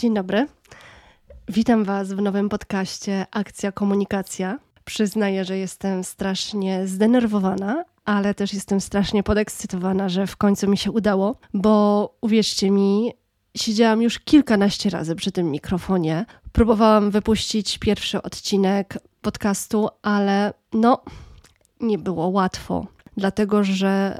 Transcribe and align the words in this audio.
Dzień 0.00 0.14
dobry. 0.14 0.46
Witam 1.48 1.84
Was 1.84 2.12
w 2.12 2.22
nowym 2.22 2.48
podcaście 2.48 3.26
Akcja 3.30 3.72
Komunikacja. 3.72 4.58
Przyznaję, 4.84 5.44
że 5.44 5.58
jestem 5.58 6.04
strasznie 6.04 6.86
zdenerwowana, 6.86 7.84
ale 8.04 8.34
też 8.34 8.54
jestem 8.54 8.80
strasznie 8.80 9.22
podekscytowana, 9.22 10.08
że 10.08 10.26
w 10.26 10.36
końcu 10.36 10.68
mi 10.70 10.78
się 10.78 10.90
udało, 10.90 11.36
bo 11.54 12.14
uwierzcie 12.20 12.70
mi, 12.70 13.12
siedziałam 13.56 14.02
już 14.02 14.18
kilkanaście 14.18 14.90
razy 14.90 15.14
przy 15.14 15.32
tym 15.32 15.50
mikrofonie. 15.50 16.24
Próbowałam 16.52 17.10
wypuścić 17.10 17.78
pierwszy 17.78 18.22
odcinek 18.22 18.98
podcastu, 19.20 19.88
ale 20.02 20.52
no, 20.72 21.02
nie 21.80 21.98
było 21.98 22.28
łatwo, 22.28 22.86
dlatego 23.16 23.64
że 23.64 24.18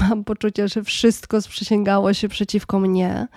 mam 0.00 0.24
poczucie, 0.24 0.68
że 0.68 0.82
wszystko 0.84 1.42
sprzysięgało 1.42 2.14
się 2.14 2.28
przeciwko 2.28 2.78
mnie 2.78 3.28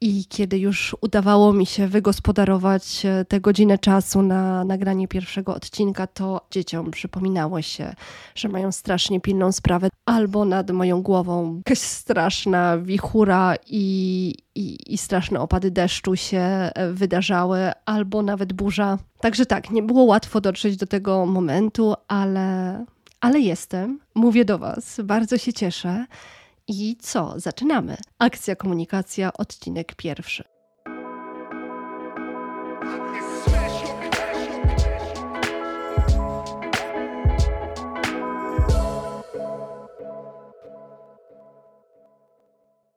i 0.00 0.24
kiedy 0.24 0.58
już 0.58 0.96
udawało 1.00 1.52
mi 1.52 1.66
się 1.66 1.88
wygospodarować 1.88 3.06
e, 3.06 3.24
tę 3.24 3.40
godzinę 3.40 3.78
czasu 3.78 4.22
na 4.22 4.64
nagranie 4.64 5.08
pierwszego 5.08 5.54
odcinka, 5.54 6.06
to 6.06 6.40
dzieciom 6.50 6.90
przypominało 6.90 7.62
się, 7.62 7.94
że 8.34 8.48
mają 8.48 8.72
strasznie 8.72 9.20
pilną 9.20 9.52
sprawę, 9.52 9.88
albo 10.06 10.44
nad 10.44 10.70
moją 10.70 11.02
głową 11.02 11.56
jakaś 11.56 11.78
straszna 11.78 12.78
wichura 12.78 13.54
i, 13.66 14.34
i, 14.54 14.94
i 14.94 14.98
straszne 14.98 15.40
opady 15.40 15.70
deszczu 15.70 16.16
się 16.16 16.40
e, 16.40 16.92
wydarzały, 16.92 17.72
albo 17.84 18.22
nawet 18.22 18.52
burza. 18.52 18.98
Także 19.20 19.46
tak, 19.46 19.70
nie 19.70 19.82
było 19.82 20.02
łatwo 20.02 20.40
dotrzeć 20.40 20.76
do 20.76 20.86
tego 20.86 21.26
momentu, 21.26 21.94
ale, 22.08 22.84
ale 23.20 23.40
jestem. 23.40 24.00
Mówię 24.14 24.44
do 24.44 24.58
Was, 24.58 25.00
bardzo 25.04 25.38
się 25.38 25.52
cieszę. 25.52 26.06
I 26.68 26.96
co? 26.96 27.34
Zaczynamy. 27.36 27.96
Akcja 28.18 28.56
komunikacja, 28.56 29.32
odcinek 29.32 29.94
pierwszy. 29.94 30.44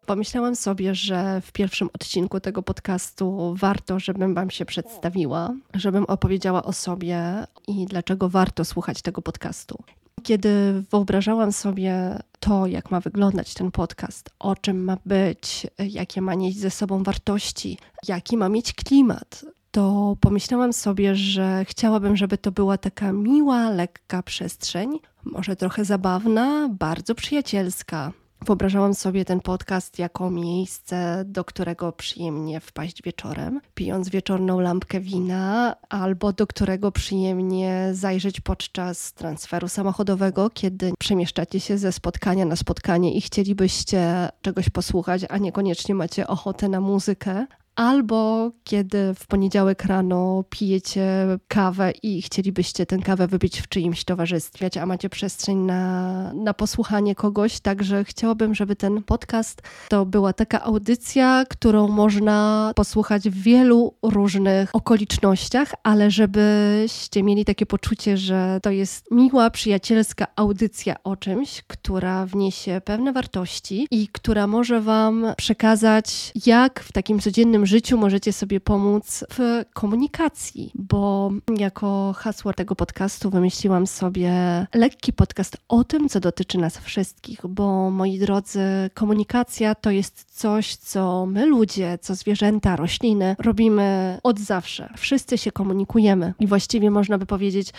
Pomyślałam 0.06 0.56
sobie, 0.56 0.96
że 0.96 1.42
w 1.42 1.52
pierwszym 1.52 1.90
odcinku 1.94 2.40
tego 2.40 2.64
podcastu 2.64 3.56
warto, 3.58 4.00
żebym 4.00 4.36
Wam 4.36 4.50
się 4.50 4.66
przedstawiła, 4.66 5.54
żebym 5.74 6.06
opowiedziała 6.06 6.64
o 6.64 6.74
sobie 6.74 7.46
i 7.68 7.86
dlaczego 7.86 8.30
warto 8.30 8.66
słuchać 8.66 9.02
tego 9.02 9.22
podcastu. 9.22 9.84
Kiedy 10.24 10.84
wyobrażałam 10.92 11.52
sobie 11.52 12.20
to, 12.40 12.68
jak 12.68 12.92
ma 12.92 13.00
wyglądać 13.00 13.54
ten 13.54 13.72
podcast, 13.72 14.30
o 14.40 14.56
czym 14.56 14.84
ma 14.84 14.98
być, 15.06 15.68
jakie 15.80 16.22
ma 16.22 16.34
nieść 16.34 16.60
ze 16.60 16.72
sobą 16.72 17.04
wartości, 17.04 17.78
jaki 18.08 18.38
ma 18.38 18.50
mieć 18.50 18.74
klimat, 18.74 19.46
to 19.72 20.16
pomyślałam 20.22 20.74
sobie, 20.74 21.16
że 21.16 21.66
chciałabym, 21.66 22.18
żeby 22.18 22.38
to 22.38 22.52
była 22.52 22.78
taka 22.78 23.12
miła, 23.12 23.70
lekka 23.70 24.24
przestrzeń, 24.24 25.00
może 25.24 25.56
trochę 25.56 25.86
zabawna, 25.86 26.70
bardzo 26.70 27.16
przyjacielska, 27.16 28.12
Wyobrażałam 28.46 28.94
sobie 28.94 29.26
ten 29.26 29.40
podcast 29.40 30.00
jako 30.00 30.32
miejsce, 30.32 31.24
do 31.26 31.44
którego 31.44 31.92
przyjemnie 31.92 32.60
wpaść 32.60 33.04
wieczorem, 33.04 33.62
pijąc 33.76 34.10
wieczorną 34.10 34.60
lampkę 34.60 35.00
wina, 35.00 35.76
albo 35.90 36.34
do 36.34 36.48
którego 36.48 36.92
przyjemnie 36.92 37.90
zajrzeć 37.94 38.42
podczas 38.42 39.14
transferu 39.14 39.68
samochodowego, 39.68 40.50
kiedy 40.50 40.94
przemieszczacie 41.00 41.60
się 41.60 41.78
ze 41.78 41.92
spotkania 41.92 42.46
na 42.46 42.56
spotkanie 42.56 43.14
i 43.14 43.22
chcielibyście 43.22 44.30
czegoś 44.42 44.70
posłuchać, 44.70 45.22
a 45.30 45.38
niekoniecznie 45.38 45.96
macie 45.96 46.28
ochotę 46.28 46.70
na 46.70 46.82
muzykę, 46.82 47.46
albo 47.76 48.52
kiedy 48.64 49.14
w 49.14 49.28
poniedziałek 49.28 49.86
rano 49.86 50.44
pijecie 50.50 51.28
kawę 51.48 51.92
i 52.04 52.22
chcielibyście 52.22 52.86
tę 52.86 52.98
kawę 52.98 53.28
wypić 53.28 53.62
w 53.62 53.68
czyimś 53.68 54.04
towarzystwie, 54.04 54.70
a 54.82 54.86
macie 54.86 55.10
przestrzeń 55.10 55.58
na, 55.58 56.34
na 56.34 56.54
posłuchanie 56.54 57.16
kogoś. 57.16 57.60
Także 57.60 58.04
chciałabym, 58.04 58.56
żeby 58.56 58.76
ten 58.76 59.04
podcast 59.04 59.62
to 59.90 60.06
była 60.06 60.34
taka 60.34 60.62
audycja, 60.62 61.46
którą 61.50 61.88
można 61.88 62.72
posłuchać 62.76 63.30
w 63.30 63.42
wielu 63.42 63.94
różnych 64.02 64.70
okolicznościach, 64.76 65.74
ale 65.84 66.12
żebyście 66.12 67.24
mieli 67.24 67.46
takie 67.46 67.66
poczucie, 67.66 68.18
że 68.18 68.60
to 68.64 68.72
jest 68.72 69.12
miła, 69.12 69.50
przyjacielska 69.50 70.28
audycja 70.36 70.96
o 71.04 71.16
czymś, 71.16 71.62
która 71.68 72.26
wniesie 72.26 72.82
pewne 72.86 73.14
wartości 73.14 73.88
i 73.92 74.08
która 74.08 74.48
może 74.48 74.82
Wam 74.82 75.26
przekazać, 75.38 76.32
jak 76.46 76.80
w 76.80 76.92
takim 76.92 77.20
codziennym 77.20 77.61
życiu 77.66 77.98
możecie 77.98 78.34
sobie 78.34 78.60
pomóc 78.60 79.24
w 79.34 79.66
komunikacji, 79.74 80.72
bo 80.76 81.32
jako 81.58 82.14
hasło 82.18 82.54
tego 82.54 82.76
podcastu 82.76 83.30
wymyśliłam 83.30 83.88
sobie 83.88 84.32
lekki 84.74 85.14
podcast 85.14 85.58
o 85.68 85.84
tym, 85.84 86.10
co 86.10 86.20
dotyczy 86.20 86.58
nas 86.58 86.78
wszystkich, 86.78 87.40
bo 87.48 87.90
moi 87.90 88.20
drodzy, 88.20 88.60
komunikacja 88.94 89.76
to 89.76 89.92
jest 89.92 90.26
coś, 90.32 90.76
co 90.76 91.26
my 91.26 91.46
ludzie, 91.46 91.98
co 92.02 92.16
zwierzęta, 92.16 92.76
rośliny 92.76 93.36
robimy 93.40 94.20
od 94.24 94.40
zawsze. 94.40 94.94
Wszyscy 94.98 95.38
się 95.38 95.52
komunikujemy 95.52 96.34
i 96.40 96.48
właściwie 96.48 96.92
można 96.92 97.18
by 97.18 97.26
powiedzieć, 97.26 97.74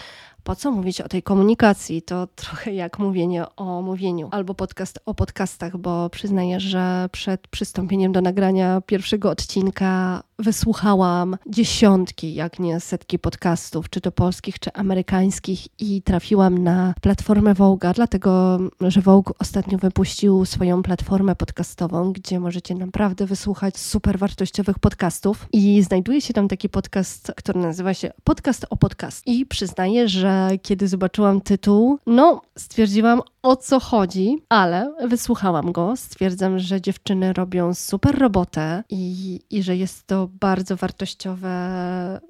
po 0.45 0.57
co 0.57 0.71
mówić 0.71 1.01
o 1.01 1.09
tej 1.09 1.23
komunikacji? 1.23 2.03
To 2.03 2.27
trochę 2.27 2.75
jak 2.75 2.99
mówienie 2.99 3.45
o 3.57 3.83
mówieniu 3.83 4.29
albo 4.31 4.55
podcast 4.55 4.99
o 5.07 5.15
podcastach, 5.15 5.77
bo 5.77 6.11
przyznaję, 6.11 6.61
że 6.61 7.09
przed 7.13 7.49
przystąpieniem 7.49 8.13
do 8.13 8.21
nagrania 8.21 8.81
pierwszego 8.81 9.31
odcinka 9.31 10.23
wysłuchałam 10.43 11.37
dziesiątki, 11.47 12.35
jak 12.35 12.59
nie 12.59 12.81
setki 12.81 13.19
podcastów, 13.19 13.91
czy 13.91 14.01
to 14.01 14.13
polskich, 14.13 14.59
czy 14.59 14.73
amerykańskich, 14.73 15.81
i 15.81 16.03
trafiłam 16.03 16.59
na 16.59 16.95
platformę 17.01 17.55
Vogue'a, 17.55 17.95
dlatego 17.95 18.59
że 18.81 19.01
Vogue 19.01 19.33
ostatnio 19.39 19.79
wypuścił 19.79 20.45
swoją 20.45 20.83
platformę 20.83 21.37
podcastową, 21.37 22.13
gdzie 22.13 22.41
możecie 22.41 22.75
naprawdę 22.75 23.27
wysłuchać 23.27 23.79
super 23.79 24.19
wartościowych 24.19 24.79
podcastów. 24.79 25.47
I 25.53 25.83
znajduje 25.83 26.21
się 26.21 26.35
tam 26.35 26.49
taki 26.49 26.69
podcast, 26.69 27.33
który 27.37 27.61
nazywa 27.61 27.95
się 27.95 28.13
Podcast 28.25 28.67
o 28.71 28.77
Podcast. 28.77 29.27
I 29.27 29.47
przyznaję, 29.47 30.09
że 30.09 30.51
kiedy 30.63 30.89
zobaczyłam 30.89 31.41
tytuł, 31.41 31.99
no 32.07 32.41
stwierdziłam 32.59 33.21
o 33.43 33.57
co 33.57 33.81
chodzi, 33.81 34.39
ale 34.49 34.95
wysłuchałam 35.09 35.73
go. 35.73 35.97
Stwierdzam, 35.97 36.59
że 36.59 36.81
dziewczyny 36.81 37.33
robią 37.33 37.75
super 37.75 38.19
robotę 38.19 38.85
i, 38.91 39.41
i 39.51 39.63
że 39.63 39.77
jest 39.77 40.07
to 40.07 40.29
bardzo 40.41 40.77
wartościowe 40.77 42.21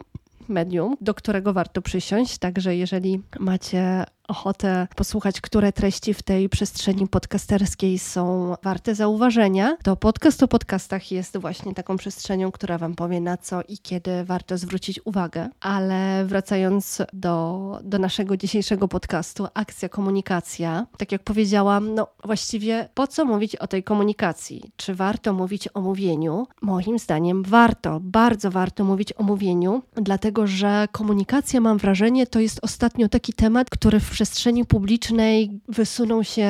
medium, 0.49 0.97
do 1.01 1.15
którego 1.15 1.53
warto 1.53 1.83
przysiąść. 1.83 2.39
Także 2.39 2.77
jeżeli 2.77 3.21
macie 3.41 4.05
ochotę 4.33 4.89
posłuchać, 4.97 5.41
które 5.41 5.73
treści 5.73 6.15
w 6.15 6.23
tej 6.23 6.49
przestrzeni 6.49 7.09
podcasterskiej 7.09 7.99
są 7.99 8.55
warte 8.63 8.95
zauważenia, 8.95 9.77
to 9.83 9.97
podcast 9.97 10.43
o 10.43 10.49
podcastach 10.49 11.13
jest 11.13 11.39
właśnie 11.39 11.75
taką 11.75 11.97
przestrzenią, 11.97 12.53
która 12.53 12.79
Wam 12.79 12.95
powie 12.95 13.21
na 13.21 13.37
co 13.37 13.61
i 13.69 13.79
kiedy 13.79 14.25
warto 14.25 14.59
zwrócić 14.59 15.01
uwagę. 15.05 15.49
Ale 15.61 16.25
wracając 16.25 17.03
do, 17.13 17.79
do 17.85 17.99
naszego 17.99 18.37
dzisiejszego 18.37 18.89
podcastu, 18.89 19.47
akcja 19.55 19.89
komunikacja, 19.89 20.87
tak 20.97 21.13
jak 21.13 21.23
powiedziałam, 21.23 21.95
no 21.95 22.07
właściwie 22.25 22.89
po 22.95 23.07
co 23.07 23.25
mówić 23.25 23.57
o 23.57 23.67
tej 23.67 23.83
komunikacji? 23.83 24.73
Czy 24.77 24.95
warto 24.95 25.33
mówić 25.33 25.69
o 25.75 25.81
mówieniu? 25.81 26.47
Moim 26.63 26.99
zdaniem 26.99 27.43
warto, 27.43 28.01
bardzo 28.01 28.51
warto 28.51 28.85
mówić 28.85 29.13
o 29.13 29.23
mówieniu, 29.23 29.83
dlatego 29.95 30.47
że 30.47 30.89
komunikacja, 30.93 31.61
mam 31.61 31.79
wrażenie, 31.79 32.27
to 32.27 32.41
jest 32.41 32.59
ostatnio 32.63 33.09
taki 33.09 33.33
temat, 33.33 33.71
który 33.71 34.01
w 34.01 34.15
przestrzeni 34.23 34.65
publicznej 34.65 35.61
wysunął 35.69 36.25
się 36.25 36.49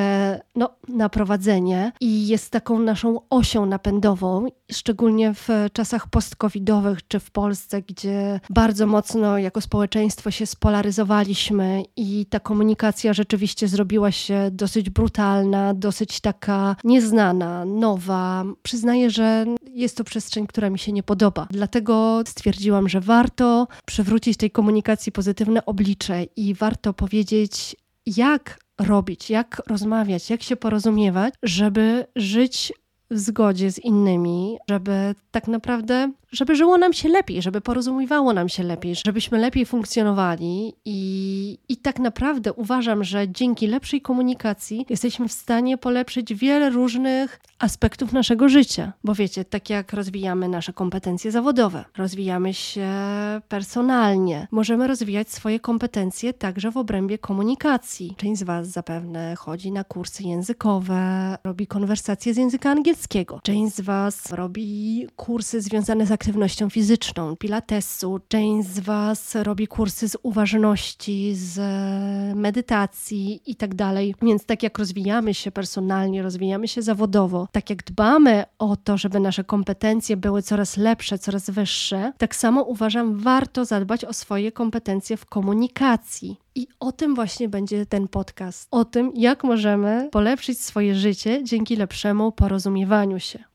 no, 0.55 0.69
na 0.87 1.09
prowadzenie 1.09 1.91
i 2.01 2.27
jest 2.27 2.51
taką 2.51 2.79
naszą 2.79 3.19
osią 3.29 3.65
napędową, 3.65 4.47
szczególnie 4.71 5.33
w 5.33 5.47
czasach 5.73 6.07
post-covidowych 6.07 7.07
czy 7.07 7.19
w 7.19 7.31
Polsce, 7.31 7.81
gdzie 7.81 8.39
bardzo 8.49 8.87
mocno 8.87 9.37
jako 9.37 9.61
społeczeństwo 9.61 10.31
się 10.31 10.45
spolaryzowaliśmy 10.45 11.83
i 11.95 12.25
ta 12.25 12.39
komunikacja 12.39 13.13
rzeczywiście 13.13 13.67
zrobiła 13.67 14.11
się 14.11 14.49
dosyć 14.51 14.89
brutalna, 14.89 15.73
dosyć 15.73 16.19
taka 16.19 16.75
nieznana, 16.83 17.65
nowa. 17.65 18.43
Przyznaję, 18.63 19.09
że 19.09 19.45
jest 19.73 19.97
to 19.97 20.03
przestrzeń, 20.03 20.47
która 20.47 20.69
mi 20.69 20.79
się 20.79 20.91
nie 20.91 21.03
podoba. 21.03 21.47
Dlatego 21.49 22.21
stwierdziłam, 22.27 22.89
że 22.89 23.01
warto 23.01 23.67
przywrócić 23.85 24.37
tej 24.37 24.51
komunikacji 24.51 25.11
pozytywne 25.11 25.65
oblicze 25.65 26.23
i 26.35 26.53
warto 26.53 26.93
powiedzieć, 26.93 27.62
jak 28.05 28.59
robić, 28.79 29.29
jak 29.29 29.61
rozmawiać, 29.67 30.29
jak 30.29 30.43
się 30.43 30.55
porozumiewać, 30.55 31.33
żeby 31.43 32.05
żyć 32.15 32.73
w 33.11 33.19
zgodzie 33.19 33.71
z 33.71 33.79
innymi, 33.79 34.57
żeby 34.69 35.15
tak 35.31 35.47
naprawdę 35.47 36.11
żeby 36.33 36.55
żyło 36.55 36.77
nam 36.77 36.93
się 36.93 37.09
lepiej, 37.09 37.41
żeby 37.41 37.61
porozumiewało 37.61 38.33
nam 38.33 38.49
się 38.49 38.63
lepiej, 38.63 38.95
żebyśmy 39.05 39.37
lepiej 39.37 39.65
funkcjonowali 39.65 40.73
i, 40.85 41.57
i 41.69 41.77
tak 41.77 41.99
naprawdę 41.99 42.53
uważam, 42.53 43.03
że 43.03 43.29
dzięki 43.29 43.67
lepszej 43.67 44.01
komunikacji 44.01 44.85
jesteśmy 44.89 45.27
w 45.27 45.31
stanie 45.31 45.77
polepszyć 45.77 46.33
wiele 46.33 46.69
różnych 46.69 47.39
aspektów 47.59 48.13
naszego 48.13 48.49
życia. 48.49 48.93
Bo 49.03 49.15
wiecie, 49.15 49.45
tak 49.45 49.69
jak 49.69 49.93
rozwijamy 49.93 50.49
nasze 50.49 50.73
kompetencje 50.73 51.31
zawodowe, 51.31 51.85
rozwijamy 51.97 52.53
się 52.53 52.89
personalnie, 53.49 54.47
możemy 54.51 54.87
rozwijać 54.87 55.31
swoje 55.31 55.59
kompetencje 55.59 56.33
także 56.33 56.71
w 56.71 56.77
obrębie 56.77 57.17
komunikacji. 57.17 58.15
Część 58.17 58.39
z 58.41 58.43
Was 58.43 58.67
zapewne 58.67 59.35
chodzi 59.35 59.71
na 59.71 59.83
kursy 59.83 60.23
językowe, 60.23 61.37
robi 61.43 61.67
konwersacje 61.67 62.33
z 62.33 62.37
języka 62.37 62.71
angielskiego. 62.71 63.39
Część 63.43 63.75
z 63.75 63.81
Was 63.81 64.31
robi 64.31 65.07
kursy 65.15 65.61
związane 65.61 66.05
z 66.05 66.11
aktywnością 66.23 66.69
fizyczną, 66.69 67.35
pilatesu. 67.35 68.19
Część 68.27 68.67
z 68.67 68.79
Was 68.79 69.35
robi 69.35 69.67
kursy 69.67 70.09
z 70.09 70.17
uważności, 70.23 71.35
z 71.35 71.59
medytacji 72.35 73.41
i 73.45 73.55
tak 73.55 73.75
dalej. 73.75 74.15
Więc 74.21 74.45
tak 74.45 74.63
jak 74.63 74.79
rozwijamy 74.79 75.33
się 75.33 75.51
personalnie, 75.51 76.21
rozwijamy 76.21 76.67
się 76.67 76.81
zawodowo, 76.81 77.47
tak 77.51 77.69
jak 77.69 77.83
dbamy 77.83 78.43
o 78.59 78.75
to, 78.75 78.97
żeby 78.97 79.19
nasze 79.19 79.43
kompetencje 79.43 80.17
były 80.17 80.41
coraz 80.41 80.77
lepsze, 80.77 81.19
coraz 81.19 81.49
wyższe, 81.49 82.13
tak 82.17 82.35
samo 82.35 82.63
uważam, 82.63 83.17
warto 83.17 83.65
zadbać 83.65 84.05
o 84.05 84.13
swoje 84.13 84.51
kompetencje 84.51 85.17
w 85.17 85.25
komunikacji. 85.25 86.37
I 86.55 86.67
o 86.79 86.91
tym 86.91 87.15
właśnie 87.15 87.49
będzie 87.49 87.85
ten 87.85 88.07
podcast. 88.07 88.67
O 88.71 88.85
tym, 88.85 89.11
jak 89.15 89.43
możemy 89.43 90.09
polepszyć 90.11 90.61
swoje 90.61 90.95
życie 90.95 91.43
dzięki 91.43 91.75
lepszemu 91.75 92.31
porozumiewaniu 92.31 93.19
się. 93.19 93.52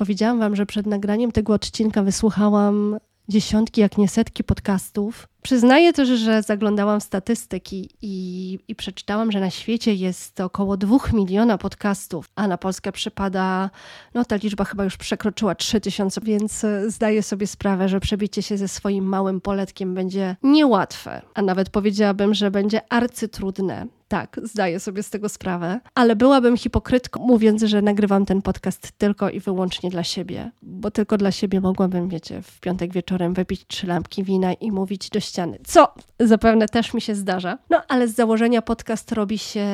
Powiedziałam 0.00 0.38
Wam, 0.38 0.56
że 0.56 0.66
przed 0.66 0.86
nagraniem 0.86 1.32
tego 1.32 1.52
odcinka 1.52 2.02
wysłuchałam 2.02 2.98
dziesiątki, 3.28 3.80
jak 3.80 3.98
nie 3.98 4.08
setki 4.08 4.44
podcastów. 4.44 5.28
Przyznaję 5.42 5.92
też, 5.92 6.08
że 6.08 6.42
zaglądałam 6.42 7.00
w 7.00 7.04
statystyki 7.04 7.90
i, 8.02 8.58
i 8.68 8.74
przeczytałam, 8.74 9.32
że 9.32 9.40
na 9.40 9.50
świecie 9.50 9.94
jest 9.94 10.40
około 10.40 10.76
dwóch 10.76 11.12
miliona 11.12 11.58
podcastów, 11.58 12.28
a 12.34 12.48
na 12.48 12.58
Polskę 12.58 12.92
przypada, 12.92 13.70
no 14.14 14.24
ta 14.24 14.36
liczba 14.36 14.64
chyba 14.64 14.84
już 14.84 14.96
przekroczyła 14.96 15.54
3000, 15.54 16.20
więc 16.20 16.64
e, 16.64 16.90
zdaję 16.90 17.22
sobie 17.22 17.46
sprawę, 17.46 17.88
że 17.88 18.00
przebicie 18.00 18.42
się 18.42 18.56
ze 18.56 18.68
swoim 18.68 19.04
małym 19.04 19.40
poletkiem 19.40 19.94
będzie 19.94 20.36
niełatwe, 20.42 21.22
a 21.34 21.42
nawet 21.42 21.70
powiedziałabym, 21.70 22.34
że 22.34 22.50
będzie 22.50 22.92
arcytrudne. 22.92 23.86
Tak, 24.10 24.40
zdaję 24.42 24.80
sobie 24.80 25.02
z 25.02 25.10
tego 25.10 25.28
sprawę, 25.28 25.80
ale 25.94 26.16
byłabym 26.16 26.56
hipokrytką, 26.56 27.20
mówiąc, 27.20 27.62
że 27.62 27.82
nagrywam 27.82 28.26
ten 28.26 28.42
podcast 28.42 28.92
tylko 28.98 29.30
i 29.30 29.40
wyłącznie 29.40 29.90
dla 29.90 30.04
siebie, 30.04 30.50
bo 30.62 30.90
tylko 30.90 31.16
dla 31.16 31.32
siebie 31.32 31.60
mogłabym, 31.60 32.08
wiecie, 32.08 32.42
w 32.42 32.60
piątek 32.60 32.92
wieczorem 32.92 33.34
wypić 33.34 33.66
trzy 33.66 33.86
lampki 33.86 34.24
wina 34.24 34.52
i 34.52 34.72
mówić 34.72 35.10
do 35.10 35.20
ściany, 35.20 35.58
co 35.66 35.94
zapewne 36.20 36.68
też 36.68 36.94
mi 36.94 37.00
się 37.00 37.14
zdarza. 37.14 37.58
No 37.70 37.82
ale 37.88 38.08
z 38.08 38.14
założenia 38.14 38.62
podcast 38.62 39.12
robi 39.12 39.38
się 39.38 39.66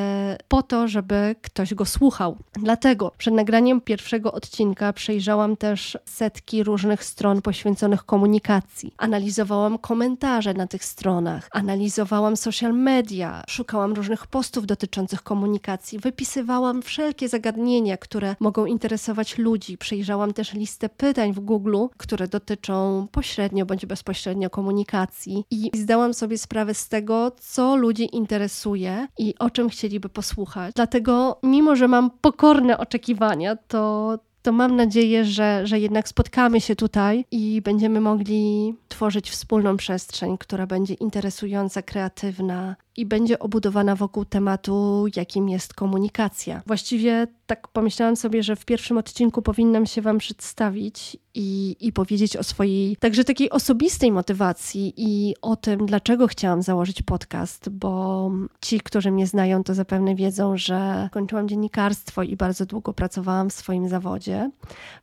po 0.48 0.62
to, 0.62 0.88
żeby 0.88 1.36
ktoś 1.42 1.74
go 1.74 1.84
słuchał. 1.84 2.36
Dlatego 2.52 3.12
przed 3.18 3.34
nagraniem 3.34 3.80
pierwszego 3.80 4.32
odcinka 4.32 4.92
przejrzałam 4.92 5.56
też 5.56 5.98
setki 6.04 6.64
różnych 6.64 7.04
stron 7.04 7.42
poświęconych 7.42 8.04
komunikacji. 8.04 8.94
Analizowałam 8.96 9.78
komentarze 9.78 10.54
na 10.54 10.66
tych 10.66 10.84
stronach, 10.84 11.48
analizowałam 11.50 12.36
social 12.36 12.74
media, 12.74 13.42
szukałam 13.48 13.92
różnych 13.92 14.25
postów 14.26 14.66
dotyczących 14.66 15.22
komunikacji, 15.22 15.98
wypisywałam 15.98 16.82
wszelkie 16.82 17.28
zagadnienia, 17.28 17.96
które 17.96 18.36
mogą 18.40 18.66
interesować 18.66 19.38
ludzi. 19.38 19.78
Przejrzałam 19.78 20.32
też 20.32 20.52
listę 20.52 20.88
pytań 20.88 21.32
w 21.32 21.40
Google, 21.40 21.76
które 21.96 22.28
dotyczą 22.28 23.06
pośrednio 23.12 23.66
bądź 23.66 23.86
bezpośrednio 23.86 24.50
komunikacji 24.50 25.44
i 25.50 25.70
zdałam 25.74 26.14
sobie 26.14 26.38
sprawę 26.38 26.74
z 26.74 26.88
tego, 26.88 27.32
co 27.40 27.76
ludzi 27.76 28.16
interesuje 28.16 29.08
i 29.18 29.34
o 29.38 29.50
czym 29.50 29.68
chcieliby 29.68 30.08
posłuchać. 30.08 30.74
Dlatego, 30.74 31.38
mimo 31.42 31.76
że 31.76 31.88
mam 31.88 32.10
pokorne 32.10 32.78
oczekiwania, 32.78 33.56
to 33.56 34.18
to 34.46 34.52
mam 34.52 34.76
nadzieję, 34.76 35.24
że, 35.24 35.66
że 35.66 35.80
jednak 35.80 36.08
spotkamy 36.08 36.60
się 36.60 36.76
tutaj 36.76 37.24
i 37.30 37.62
będziemy 37.62 38.00
mogli 38.00 38.74
tworzyć 38.88 39.30
wspólną 39.30 39.76
przestrzeń, 39.76 40.38
która 40.38 40.66
będzie 40.66 40.94
interesująca, 40.94 41.82
kreatywna 41.82 42.76
i 42.96 43.06
będzie 43.06 43.38
obudowana 43.38 43.96
wokół 43.96 44.24
tematu, 44.24 45.06
jakim 45.16 45.48
jest 45.48 45.74
komunikacja. 45.74 46.62
Właściwie 46.66 47.26
tak 47.46 47.68
pomyślałam 47.68 48.16
sobie, 48.16 48.42
że 48.42 48.56
w 48.56 48.64
pierwszym 48.64 48.98
odcinku 48.98 49.42
powinnam 49.42 49.86
się 49.86 50.02
Wam 50.02 50.18
przedstawić 50.18 51.16
i, 51.34 51.76
i 51.80 51.92
powiedzieć 51.92 52.36
o 52.36 52.42
swojej 52.42 52.96
także 52.96 53.24
takiej 53.24 53.50
osobistej 53.50 54.12
motywacji 54.12 54.94
i 54.96 55.34
o 55.42 55.56
tym, 55.56 55.86
dlaczego 55.86 56.26
chciałam 56.26 56.62
założyć 56.62 57.02
podcast, 57.02 57.68
bo 57.68 58.30
ci, 58.60 58.80
którzy 58.80 59.10
mnie 59.10 59.26
znają, 59.26 59.64
to 59.64 59.74
zapewne 59.74 60.14
wiedzą, 60.14 60.56
że 60.56 61.08
kończyłam 61.12 61.48
dziennikarstwo 61.48 62.22
i 62.22 62.36
bardzo 62.36 62.66
długo 62.66 62.92
pracowałam 62.92 63.50
w 63.50 63.52
swoim 63.52 63.88
zawodzie. 63.88 64.50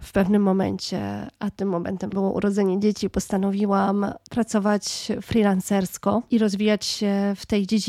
W 0.01 0.11
pewnym 0.11 0.41
momencie, 0.41 1.27
a 1.39 1.51
tym 1.51 1.69
momentem 1.69 2.09
było 2.09 2.31
urodzenie 2.31 2.79
dzieci, 2.79 3.09
postanowiłam 3.09 4.05
pracować 4.29 5.11
freelancersko 5.21 6.23
i 6.31 6.37
rozwijać 6.37 6.85
się 6.85 7.33
w 7.35 7.45
tej 7.45 7.67
dziedzinie, 7.67 7.82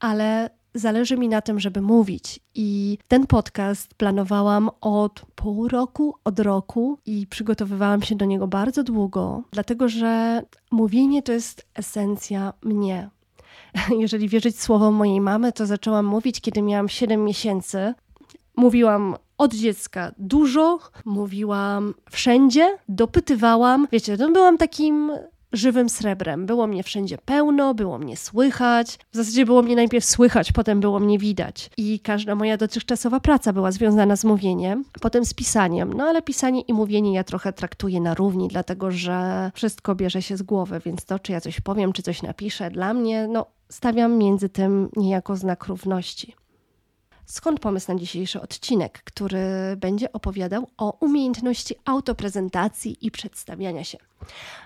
ale 0.00 0.50
zależy 0.74 1.16
mi 1.16 1.28
na 1.28 1.40
tym, 1.40 1.60
żeby 1.60 1.80
mówić. 1.80 2.40
I 2.54 2.98
ten 3.08 3.26
podcast 3.26 3.94
planowałam 3.94 4.70
od 4.80 5.22
pół 5.34 5.68
roku, 5.68 6.14
od 6.24 6.40
roku 6.40 6.98
i 7.06 7.26
przygotowywałam 7.26 8.02
się 8.02 8.14
do 8.14 8.24
niego 8.24 8.48
bardzo 8.48 8.82
długo, 8.82 9.42
dlatego 9.50 9.88
że 9.88 10.42
mówienie 10.70 11.22
to 11.22 11.32
jest 11.32 11.66
esencja 11.74 12.52
mnie. 12.62 13.10
Jeżeli 13.98 14.28
wierzyć 14.28 14.60
słowom 14.60 14.94
mojej 14.94 15.20
mamy, 15.20 15.52
to 15.52 15.66
zaczęłam 15.66 16.06
mówić, 16.06 16.40
kiedy 16.40 16.62
miałam 16.62 16.88
7 16.88 17.24
miesięcy. 17.24 17.94
Mówiłam 18.56 19.16
od 19.38 19.54
dziecka 19.54 20.12
dużo, 20.18 20.78
mówiłam 21.04 21.94
wszędzie, 22.10 22.78
dopytywałam. 22.88 23.88
Wiecie, 23.92 24.16
no 24.18 24.32
byłam 24.32 24.58
takim 24.58 25.12
żywym 25.56 25.88
srebrem. 25.88 26.46
Było 26.46 26.66
mnie 26.66 26.82
wszędzie 26.82 27.18
pełno, 27.24 27.74
było 27.74 27.98
mnie 27.98 28.16
słychać. 28.16 28.98
W 29.12 29.16
zasadzie 29.16 29.46
było 29.46 29.62
mnie 29.62 29.76
najpierw 29.76 30.04
słychać, 30.04 30.52
potem 30.52 30.80
było 30.80 31.00
mnie 31.00 31.18
widać. 31.18 31.70
I 31.76 32.00
każda 32.00 32.34
moja 32.34 32.56
dotychczasowa 32.56 33.20
praca 33.20 33.52
była 33.52 33.72
związana 33.72 34.16
z 34.16 34.24
mówieniem, 34.24 34.84
potem 35.00 35.24
z 35.24 35.34
pisaniem. 35.34 35.92
No 35.92 36.04
ale 36.04 36.22
pisanie 36.22 36.60
i 36.60 36.72
mówienie 36.72 37.14
ja 37.14 37.24
trochę 37.24 37.52
traktuję 37.52 38.00
na 38.00 38.14
równi, 38.14 38.48
dlatego 38.48 38.90
że 38.90 39.50
wszystko 39.54 39.94
bierze 39.94 40.22
się 40.22 40.36
z 40.36 40.42
głowy, 40.42 40.80
więc 40.84 41.04
to, 41.04 41.18
czy 41.18 41.32
ja 41.32 41.40
coś 41.40 41.60
powiem, 41.60 41.92
czy 41.92 42.02
coś 42.02 42.22
napiszę, 42.22 42.70
dla 42.70 42.94
mnie, 42.94 43.28
no, 43.28 43.46
stawiam 43.68 44.18
między 44.18 44.48
tym 44.48 44.88
niejako 44.96 45.36
znak 45.36 45.66
równości. 45.66 46.34
Skąd 47.26 47.60
pomysł 47.60 47.92
na 47.92 47.98
dzisiejszy 47.98 48.40
odcinek, 48.40 49.02
który 49.04 49.40
będzie 49.76 50.12
opowiadał 50.12 50.70
o 50.76 50.98
umiejętności 51.00 51.74
autoprezentacji 51.84 52.96
i 53.06 53.10
przedstawiania 53.10 53.84
się? 53.84 53.98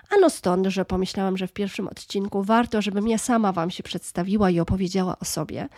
Ano 0.09 0.29
stąd, 0.29 0.67
że 0.67 0.85
pomyślałam, 0.85 1.37
że 1.37 1.47
w 1.47 1.53
pierwszym 1.53 1.87
odcinku 1.87 2.43
warto, 2.43 2.81
żebym 2.81 3.07
ja 3.07 3.17
sama 3.17 3.51
Wam 3.51 3.71
się 3.71 3.83
przedstawiła 3.83 4.49
i 4.49 4.59
opowiedziała 4.59 5.19
o 5.19 5.25
sobie. 5.25 5.69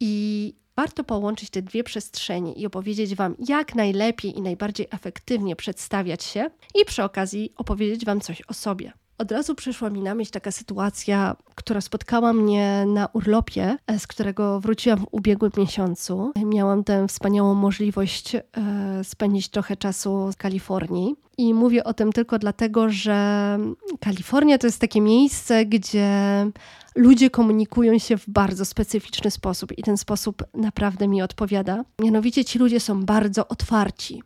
I 0.00 0.54
warto 0.76 1.04
połączyć 1.04 1.50
te 1.50 1.62
dwie 1.62 1.84
przestrzenie 1.84 2.52
i 2.52 2.66
opowiedzieć 2.66 3.14
Wam, 3.14 3.36
jak 3.48 3.74
najlepiej 3.74 4.38
i 4.38 4.42
najbardziej 4.42 4.86
efektywnie 4.90 5.56
przedstawiać 5.56 6.24
się, 6.24 6.50
i 6.74 6.84
przy 6.84 7.04
okazji 7.04 7.52
opowiedzieć 7.56 8.04
Wam 8.04 8.20
coś 8.20 8.42
o 8.48 8.54
sobie. 8.54 8.92
Od 9.18 9.32
razu 9.32 9.54
przyszła 9.54 9.90
mi 9.90 10.02
na 10.02 10.14
myśl 10.14 10.30
taka 10.30 10.50
sytuacja, 10.50 11.36
która 11.54 11.80
spotkała 11.80 12.32
mnie 12.32 12.84
na 12.86 13.06
urlopie, 13.06 13.76
e, 13.86 13.98
z 13.98 14.06
którego 14.06 14.60
wróciłam 14.60 14.98
w 14.98 15.06
ubiegłym 15.10 15.52
miesiącu. 15.56 16.32
Miałam 16.44 16.84
tę 16.84 17.08
wspaniałą 17.08 17.54
możliwość 17.54 18.34
e, 18.34 18.42
spędzić 19.04 19.48
trochę 19.48 19.76
czasu 19.76 20.32
w 20.32 20.36
Kalifornii. 20.36 21.16
I 21.38 21.54
mówię 21.54 21.84
o 21.84 21.94
tym 21.94 22.12
tylko 22.12 22.38
dlatego, 22.38 22.90
że 22.90 23.58
Kalifornia 24.00 24.58
to 24.58 24.66
jest 24.66 24.80
takie 24.80 25.00
miejsce, 25.00 25.66
gdzie 25.66 26.10
ludzie 26.94 27.30
komunikują 27.30 27.98
się 27.98 28.16
w 28.16 28.28
bardzo 28.28 28.64
specyficzny 28.64 29.30
sposób 29.30 29.78
i 29.78 29.82
ten 29.82 29.96
sposób 29.96 30.44
naprawdę 30.54 31.08
mi 31.08 31.22
odpowiada. 31.22 31.84
Mianowicie 32.02 32.44
ci 32.44 32.58
ludzie 32.58 32.80
są 32.80 33.04
bardzo 33.04 33.48
otwarci. 33.48 34.22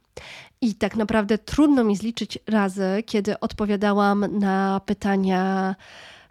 I 0.63 0.75
tak 0.75 0.97
naprawdę 0.97 1.39
trudno 1.39 1.85
mi 1.85 1.97
zliczyć 1.97 2.39
razy, 2.47 3.03
kiedy 3.07 3.41
odpowiadałam 3.41 4.39
na 4.39 4.81
pytania, 4.87 5.75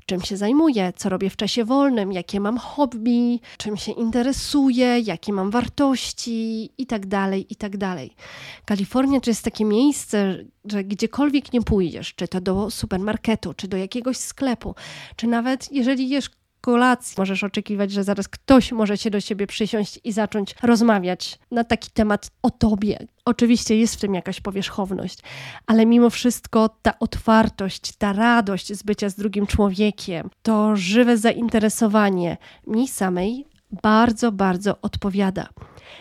czym 0.05 0.21
się 0.21 0.37
zajmuję, 0.37 0.93
co 0.95 1.09
robię 1.09 1.29
w 1.29 1.35
czasie 1.35 1.65
wolnym, 1.65 2.11
jakie 2.11 2.39
mam 2.39 2.57
hobby, 2.57 3.39
czym 3.57 3.77
się 3.77 3.91
interesuję, 3.91 4.99
jakie 4.99 5.33
mam 5.33 5.51
wartości 5.51 6.69
i 6.77 6.85
tak 6.85 7.05
dalej, 7.05 7.45
i 7.49 7.55
tak. 7.55 7.77
Kalifornia 8.65 9.19
to 9.19 9.29
jest 9.29 9.43
takie 9.43 9.65
miejsce, 9.65 10.37
że 10.65 10.83
gdziekolwiek 10.83 11.53
nie 11.53 11.61
pójdziesz, 11.61 12.15
czy 12.15 12.27
to 12.27 12.41
do 12.41 12.71
supermarketu, 12.71 13.53
czy 13.53 13.67
do 13.67 13.77
jakiegoś 13.77 14.17
sklepu, 14.17 14.75
czy 15.15 15.27
nawet 15.27 15.71
jeżeli 15.71 16.09
jesz 16.09 16.29
kolacji. 16.61 17.15
Możesz 17.17 17.43
oczekiwać, 17.43 17.91
że 17.91 18.03
zaraz 18.03 18.27
ktoś 18.27 18.71
może 18.71 18.97
się 18.97 19.09
do 19.09 19.21
ciebie 19.21 19.47
przysiąść 19.47 19.99
i 20.03 20.11
zacząć 20.11 20.55
rozmawiać 20.63 21.39
na 21.51 21.63
taki 21.63 21.91
temat 21.91 22.31
o 22.41 22.49
tobie. 22.49 23.07
Oczywiście 23.25 23.77
jest 23.77 23.95
w 23.95 23.99
tym 23.99 24.13
jakaś 24.13 24.41
powierzchowność, 24.41 25.19
ale 25.67 25.85
mimo 25.85 26.09
wszystko 26.09 26.69
ta 26.81 26.99
otwartość, 26.99 27.91
ta 27.91 28.13
radość 28.13 28.73
z 28.73 28.83
bycia 28.83 29.09
z 29.09 29.15
drugim 29.15 29.47
człowiekiem, 29.47 30.29
to 30.41 30.75
żywe 30.75 31.17
zainteresowanie 31.17 32.37
mi 32.67 32.87
samej 32.87 33.45
bardzo, 33.71 34.31
bardzo 34.31 34.81
odpowiada. 34.81 35.47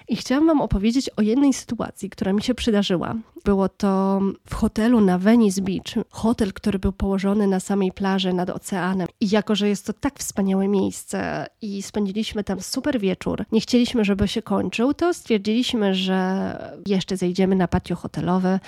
I 0.09 0.17
chciałam 0.17 0.47
Wam 0.47 0.61
opowiedzieć 0.61 1.11
o 1.17 1.23
jednej 1.23 1.53
sytuacji, 1.53 2.11
która 2.11 2.33
mi 2.33 2.43
się 2.43 2.55
przydarzyła. 2.55 3.15
Było 3.45 3.69
to 3.69 4.21
w 4.47 4.55
hotelu 4.55 5.01
na 5.01 5.19
Venice 5.19 5.63
Beach, 5.63 6.07
hotel, 6.11 6.53
który 6.53 6.79
był 6.79 6.93
położony 6.93 7.47
na 7.47 7.61
samej 7.61 7.93
plaży 7.93 8.33
nad 8.33 8.51
oceanem. 8.51 9.09
I 9.21 9.31
jako, 9.31 9.55
że 9.55 9.69
jest 9.69 9.87
to 9.87 9.93
tak 9.93 10.19
wspaniałe 10.19 10.69
miejsce 10.69 11.47
i 11.63 11.83
spędziliśmy 11.83 12.45
tam 12.45 12.61
super 12.61 13.01
wieczór, 13.01 13.45
nie 13.53 13.61
chcieliśmy, 13.61 14.05
żeby 14.05 14.29
się 14.29 14.43
kończył, 14.43 14.95
to 14.95 15.15
stwierdziliśmy, 15.15 15.95
że 15.95 16.81
jeszcze 16.87 17.17
zejdziemy 17.17 17.57
na 17.57 17.69
patio 17.69 17.97
hotelowe, 17.97 18.61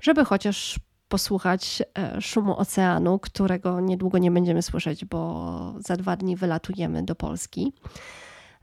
żeby 0.00 0.24
chociaż 0.24 0.80
posłuchać 1.08 1.82
e, 1.98 2.20
szumu 2.20 2.58
oceanu, 2.58 3.18
którego 3.18 3.80
niedługo 3.80 4.18
nie 4.18 4.30
będziemy 4.30 4.62
słyszeć, 4.62 5.04
bo 5.04 5.74
za 5.78 5.96
dwa 5.96 6.16
dni 6.16 6.36
wylatujemy 6.36 7.02
do 7.02 7.14
Polski. 7.14 7.72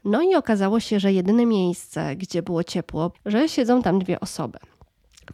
No 0.05 0.21
i 0.21 0.35
okazało 0.35 0.79
się, 0.79 0.99
że 0.99 1.13
jedyne 1.13 1.45
miejsce, 1.45 2.15
gdzie 2.15 2.43
było 2.43 2.63
ciepło, 2.63 3.11
że 3.25 3.49
siedzą 3.49 3.81
tam 3.81 3.99
dwie 3.99 4.19
osoby. 4.19 4.59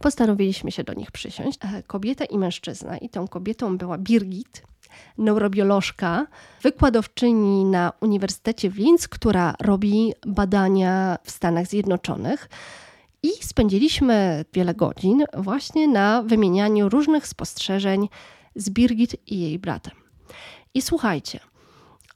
Postanowiliśmy 0.00 0.72
się 0.72 0.84
do 0.84 0.94
nich 0.94 1.10
przysiąść. 1.10 1.58
Kobieta 1.86 2.24
i 2.24 2.38
mężczyzna. 2.38 2.98
I 2.98 3.08
tą 3.08 3.28
kobietą 3.28 3.78
była 3.78 3.98
Birgit, 3.98 4.62
neurobiolożka, 5.18 6.26
wykładowczyni 6.62 7.64
na 7.64 7.92
Uniwersytecie 8.00 8.70
w 8.70 8.76
Linz, 8.76 9.08
która 9.08 9.54
robi 9.60 10.12
badania 10.26 11.18
w 11.24 11.30
Stanach 11.30 11.66
Zjednoczonych. 11.66 12.48
I 13.22 13.28
spędziliśmy 13.40 14.44
wiele 14.52 14.74
godzin 14.74 15.24
właśnie 15.34 15.88
na 15.88 16.22
wymienianiu 16.22 16.88
różnych 16.88 17.26
spostrzeżeń 17.26 18.08
z 18.54 18.70
Birgit 18.70 19.16
i 19.26 19.40
jej 19.40 19.58
bratem. 19.58 19.94
I 20.74 20.82
słuchajcie, 20.82 21.40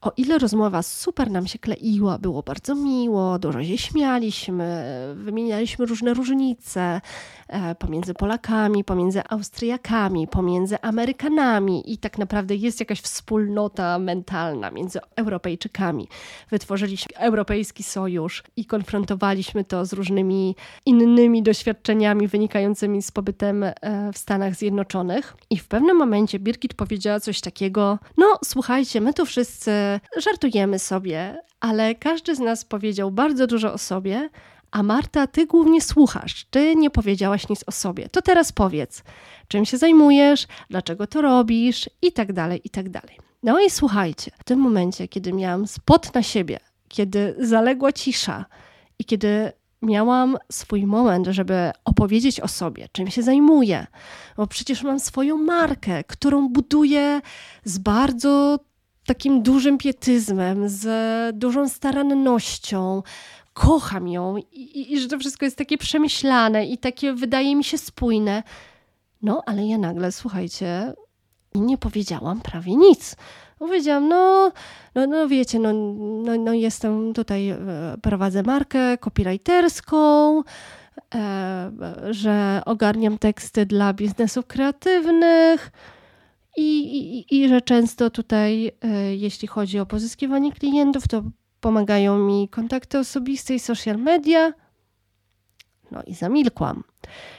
o 0.01 0.13
ile 0.17 0.39
rozmowa 0.39 0.83
super 0.83 1.31
nam 1.31 1.47
się 1.47 1.59
kleiła, 1.59 2.19
było 2.19 2.43
bardzo 2.43 2.75
miło, 2.75 3.39
dużo 3.39 3.65
się 3.65 3.79
śmialiśmy, 3.79 4.85
wymienialiśmy 5.17 5.87
różne 5.87 6.15
różnice 6.15 7.01
e, 7.49 7.75
pomiędzy 7.75 8.15
Polakami, 8.15 8.85
pomiędzy 8.85 9.23
Austriakami, 9.29 10.29
pomiędzy 10.29 10.81
Amerykanami 10.83 11.93
i 11.93 11.99
tak 11.99 12.19
naprawdę 12.19 12.55
jest 12.55 12.81
jakaś 12.81 13.01
wspólnota 13.01 13.99
mentalna 13.99 14.71
między 14.71 15.01
Europejczykami. 15.17 16.09
Wytworzyliśmy 16.51 17.17
europejski 17.17 17.83
sojusz 17.83 18.43
i 18.57 18.65
konfrontowaliśmy 18.65 19.65
to 19.65 19.85
z 19.85 19.93
różnymi 19.93 20.57
innymi 20.87 21.43
doświadczeniami 21.43 22.29
wynikającymi 22.29 23.03
z 23.03 23.11
pobytem 23.11 23.63
e, 23.63 23.75
w 24.13 24.19
Stanach 24.19 24.55
Zjednoczonych. 24.55 25.37
I 25.51 25.59
w 25.59 25.69
pewnym 25.69 25.97
momencie 25.97 26.39
Birgit 26.39 26.75
powiedziała 26.75 27.21
coś 27.21 27.41
takiego: 27.41 27.99
No, 28.17 28.39
słuchajcie, 28.45 29.01
my 29.01 29.15
tu 29.15 29.27
wszyscy 29.27 29.86
żartujemy 30.17 30.79
sobie, 30.79 31.39
ale 31.61 31.95
każdy 31.95 32.35
z 32.35 32.39
nas 32.39 32.65
powiedział 32.65 33.11
bardzo 33.11 33.47
dużo 33.47 33.73
o 33.73 33.79
sobie, 33.79 34.31
a 34.71 34.83
Marta, 34.83 35.27
ty 35.27 35.47
głównie 35.47 35.81
słuchasz, 35.81 36.45
ty 36.51 36.77
nie 36.77 36.91
powiedziałaś 36.91 37.49
nic 37.49 37.65
o 37.67 37.73
sobie. 37.73 38.09
To 38.09 38.23
teraz 38.23 38.53
powiedz, 38.53 39.03
czym 39.49 39.65
się 39.65 39.79
zajmujesz, 39.79 40.47
dlaczego 40.71 41.07
to 41.07 41.23
robisz 41.23 41.91
i 42.03 42.13
tak 42.13 42.33
dalej, 42.33 42.61
i 42.65 42.71
tak 42.71 42.89
dalej. 42.89 43.19
No 43.43 43.61
i 43.61 43.71
słuchajcie, 43.71 44.31
w 44.39 44.45
tym 44.45 44.59
momencie, 44.59 45.09
kiedy 45.09 45.33
miałam 45.33 45.67
spot 45.67 46.15
na 46.15 46.23
siebie, 46.23 46.61
kiedy 46.89 47.37
zaległa 47.39 47.93
cisza 47.93 48.45
i 48.99 49.05
kiedy 49.05 49.53
miałam 49.83 50.37
swój 50.53 50.87
moment, 50.87 51.27
żeby 51.27 51.71
opowiedzieć 51.85 52.41
o 52.41 52.49
sobie, 52.49 52.89
czym 52.93 53.11
się 53.11 53.23
zajmuję, 53.23 53.87
bo 54.37 54.47
przecież 54.47 54.83
mam 54.83 55.01
swoją 55.01 55.39
markę, 55.39 56.05
którą 56.05 56.49
buduję 56.49 57.21
z 57.65 57.79
bardzo 57.79 58.59
takim 59.07 59.43
dużym 59.43 59.79
pietyzmem, 59.79 60.69
z 60.69 60.87
dużą 61.37 61.69
starannością. 61.69 63.03
Kocham 63.53 64.09
ją 64.09 64.37
i, 64.37 64.43
i, 64.43 64.93
i 64.93 65.01
że 65.01 65.09
to 65.09 65.19
wszystko 65.19 65.45
jest 65.45 65.57
takie 65.57 65.79
przemyślane 65.79 66.67
i 66.67 66.79
takie 66.79 67.13
wydaje 67.13 67.57
mi 67.57 67.65
się 67.65 67.79
spójne. 67.79 68.43
No, 69.23 69.43
ale 69.47 69.67
ja 69.67 69.79
nagle, 69.79 70.13
słuchajcie, 70.13 70.93
nie 71.55 71.79
powiedziałam 71.79 72.41
prawie 72.41 72.77
nic. 72.77 73.17
Powiedziałam, 73.59 74.09
no, 74.09 74.53
no, 74.95 75.07
no 75.07 75.29
wiecie, 75.29 75.59
no, 75.59 75.73
no, 76.23 76.37
no 76.37 76.53
jestem 76.53 77.15
tutaj, 77.15 77.49
e, 77.49 77.59
prowadzę 78.03 78.43
markę 78.43 78.99
copywriterską, 78.99 80.43
e, 81.15 81.71
że 82.11 82.63
ogarniam 82.67 83.19
teksty 83.19 83.67
dla 83.67 83.93
biznesów 83.93 84.47
kreatywnych, 84.47 85.71
i, 86.57 86.99
i, 86.99 87.37
i 87.37 87.49
że 87.49 87.61
często 87.61 88.11
tutaj, 88.11 88.73
e, 88.83 89.17
jeśli 89.17 89.49
chodzi 89.49 89.79
o 89.79 89.87
pozyskiwanie 89.87 90.53
klientów, 90.53 91.09
to 91.09 91.23
pomagają 91.61 92.19
mi 92.19 92.49
kontakty 92.49 92.99
osobiste 92.99 93.55
i 93.55 93.59
social 93.59 93.99
media. 93.99 94.53
No 95.91 96.03
i 96.07 96.15
zamilkłam. 96.15 96.85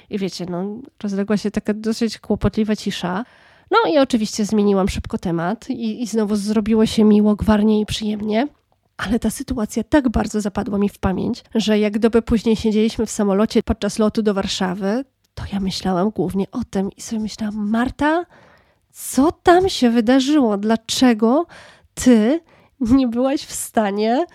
I 0.09 0.19
wiecie, 0.19 0.45
no, 0.45 0.81
rozległa 1.03 1.37
się 1.37 1.51
taka 1.51 1.73
dosyć 1.73 2.19
kłopotliwa 2.19 2.75
cisza. 2.75 3.25
No 3.71 3.91
i 3.91 3.97
oczywiście 3.97 4.45
zmieniłam 4.45 4.89
szybko 4.89 5.17
temat 5.17 5.69
i, 5.69 6.01
i 6.03 6.07
znowu 6.07 6.35
zrobiło 6.35 6.85
się 6.85 7.03
miło, 7.03 7.35
gwarnie 7.35 7.81
i 7.81 7.85
przyjemnie. 7.85 8.47
Ale 8.97 9.19
ta 9.19 9.29
sytuacja 9.29 9.83
tak 9.83 10.09
bardzo 10.09 10.41
zapadła 10.41 10.77
mi 10.77 10.89
w 10.89 10.99
pamięć, 10.99 11.43
że 11.55 11.79
jak 11.79 11.99
doby 11.99 12.21
później 12.21 12.55
siedzieliśmy 12.55 13.05
w 13.05 13.11
samolocie 13.11 13.63
podczas 13.63 13.99
lotu 13.99 14.21
do 14.21 14.33
Warszawy, 14.33 15.05
to 15.33 15.43
ja 15.53 15.59
myślałam 15.59 16.09
głównie 16.09 16.51
o 16.51 16.63
tym 16.69 16.89
i 16.97 17.01
sobie 17.01 17.21
myślałam, 17.21 17.69
Marta, 17.69 18.25
co 18.97 19.31
tam 19.31 19.69
się 19.69 19.89
wydarzyło? 19.89 20.57
Dlaczego 20.57 21.45
ty 21.93 22.39
nie 22.79 23.07
byłaś 23.07 23.41
w 23.41 23.53
stanie 23.53 24.25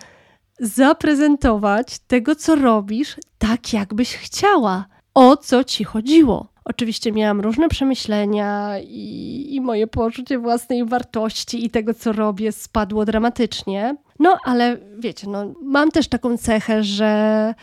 zaprezentować 0.61 1.99
tego, 1.99 2.37
co 2.37 2.55
robisz, 2.55 3.17
tak 3.39 3.73
jakbyś 3.73 4.17
chciała? 4.17 4.87
O 5.15 5.37
co 5.37 5.65
ci 5.65 5.85
chodziło? 5.85 6.49
Oczywiście 6.65 7.13
miałam 7.13 7.41
różne 7.41 7.69
przemyślenia 7.69 8.79
i, 8.79 9.47
i, 9.51 9.61
moje 9.61 9.87
poczucie 9.87 10.39
własnej 10.39 10.85
wartości 10.85 11.65
i 11.65 11.71
tego, 11.71 11.95
co 11.95 12.13
robię, 12.13 12.53
spadło 12.53 13.05
dramatycznie. 13.05 13.97
No, 14.19 14.39
ale 14.45 14.79
wiecie, 14.99 15.27
no, 15.31 15.55
mam 15.63 15.91
też 15.91 16.09
taką 16.09 16.37
cechę, 16.37 16.85
że 16.85 17.55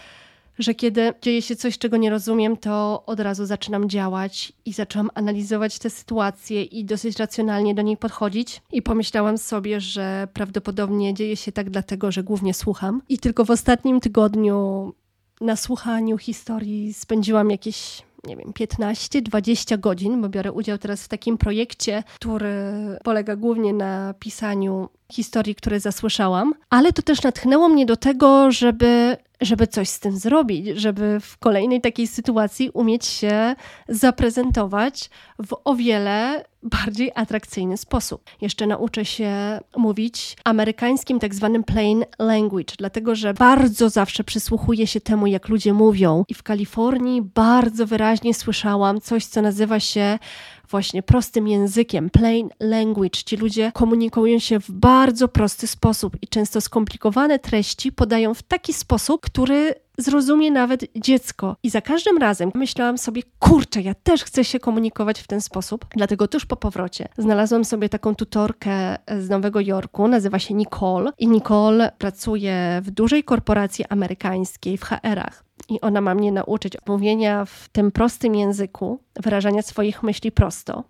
że 0.60 0.74
kiedy 0.74 1.14
dzieje 1.22 1.42
się 1.42 1.56
coś, 1.56 1.78
czego 1.78 1.98
nie 1.98 2.10
rozumiem, 2.10 2.58
to 2.58 3.04
od 3.06 3.20
razu 3.20 3.46
zaczynam 3.46 3.90
działać 3.90 4.54
i 4.66 4.74
zaczęłam 4.74 5.10
analizować 5.14 5.80
tę 5.80 5.90
sytuację 5.90 6.64
i 6.64 6.86
dosyć 6.86 7.20
racjonalnie 7.20 7.76
do 7.76 7.82
niej 7.82 7.98
podchodzić. 7.98 8.62
I 8.72 8.82
pomyślałam 8.82 9.38
sobie, 9.38 9.82
że 9.82 10.28
prawdopodobnie 10.34 11.14
dzieje 11.14 11.36
się 11.36 11.52
tak 11.52 11.70
dlatego, 11.70 12.12
że 12.12 12.24
głównie 12.24 12.54
słucham. 12.54 13.02
I 13.10 13.20
tylko 13.20 13.46
w 13.46 13.52
ostatnim 13.52 14.00
tygodniu 14.00 14.94
na 15.42 15.56
słuchaniu 15.56 16.18
historii 16.18 16.94
spędziłam 16.94 17.50
jakieś 17.50 18.04
nie 18.24 18.38
wiem, 18.38 18.52
15-20 18.52 19.80
godzin, 19.80 20.22
bo 20.22 20.30
biorę 20.30 20.52
udział 20.52 20.78
teraz 20.78 21.04
w 21.04 21.08
takim 21.08 21.38
projekcie, 21.38 22.04
który 22.16 22.54
polega 23.04 23.36
głównie 23.36 23.74
na 23.74 24.14
pisaniu 24.20 24.90
historii, 25.12 25.56
które 25.56 25.80
zasłyszałam, 25.80 26.54
ale 26.70 26.94
to 26.94 27.02
też 27.02 27.24
natchnęło 27.24 27.70
mnie 27.70 27.86
do 27.86 27.98
tego, 27.98 28.52
żeby 28.52 29.18
żeby 29.42 29.68
coś 29.68 29.90
z 29.90 30.00
tym 30.00 30.18
zrobić, 30.18 30.68
żeby 30.68 31.20
w 31.22 31.38
kolejnej 31.38 31.82
takiej 31.82 32.08
sytuacji 32.08 32.70
umieć 32.70 33.06
się 33.06 33.56
zaprezentować 33.90 35.10
w 35.40 35.56
o 35.64 35.76
wiele 35.76 36.46
bardziej 36.64 37.12
atrakcyjny 37.16 37.78
sposób. 37.78 38.22
Jeszcze 38.42 38.68
nauczę 38.68 39.06
się 39.06 39.60
mówić 39.78 40.38
amerykańskim 40.44 41.20
tak 41.20 41.36
zwanym 41.36 41.64
plain 41.64 42.06
language, 42.20 42.74
dlatego 42.78 43.16
że 43.16 43.34
bardzo 43.34 43.90
zawsze 43.90 44.24
przysłuchuję 44.24 44.88
się 44.88 45.02
temu, 45.02 45.28
jak 45.28 45.48
ludzie 45.50 45.74
mówią. 45.74 46.24
I 46.28 46.34
w 46.34 46.44
Kalifornii 46.44 47.22
bardzo 47.22 47.88
wyraźnie 47.88 48.34
słyszałam 48.34 49.02
coś, 49.02 49.26
co 49.26 49.42
nazywa 49.42 49.80
się 49.80 50.20
właśnie 50.70 51.04
prostym 51.04 51.48
językiem, 51.48 52.10
plain 52.10 52.50
language. 52.60 53.24
Ci 53.26 53.38
ludzie 53.38 53.72
komunikują 53.74 54.40
się 54.40 54.60
w 54.60 54.72
bardzo 54.72 55.28
prosty 55.28 55.68
sposób 55.68 56.18
i 56.22 56.28
często 56.28 56.62
skomplikowane 56.62 57.40
treści 57.40 57.92
podają 57.92 58.34
w 58.34 58.44
taki 58.44 58.74
sposób, 58.74 59.22
który 59.22 59.76
zrozumie 59.98 60.52
nawet 60.52 60.86
dziecko. 60.96 61.56
I 61.64 61.70
za 61.70 61.82
każdym 61.82 62.18
razem 62.18 62.52
myślałam 62.56 62.98
sobie, 62.98 63.22
kurczę, 63.40 63.82
ja 63.82 63.94
też 63.94 64.24
chcę 64.24 64.44
się 64.44 64.60
komunikować 64.60 65.20
w 65.20 65.28
ten 65.28 65.42
sposób. 65.42 65.86
Dlatego 65.96 66.28
tuż 66.28 66.46
po 66.46 66.56
powrocie 66.56 67.08
znalazłam 67.18 67.66
sobie 67.66 67.90
taką 67.90 68.16
tutorkę 68.16 68.98
z 69.20 69.30
Nowego 69.30 69.60
Jorku, 69.60 70.08
nazywa 70.08 70.40
się 70.40 70.54
Nicole. 70.54 71.12
I 71.18 71.28
Nicole 71.28 71.92
pracuje 71.98 72.82
w 72.84 72.92
dużej 72.92 73.24
korporacji 73.24 73.86
amerykańskiej 73.90 74.78
w 74.78 74.84
HR-ach 74.84 75.49
i 75.70 75.82
ona 75.82 76.02
ma 76.02 76.16
mnie 76.16 76.32
nauczyć 76.32 76.78
mówienia 76.88 77.46
w 77.46 77.70
tym 77.72 77.92
prostym 77.92 78.36
języku, 78.36 79.00
wyrażania 79.24 79.62
swoich 79.62 80.04
myśli 80.04 80.32
prosto. 80.32 80.84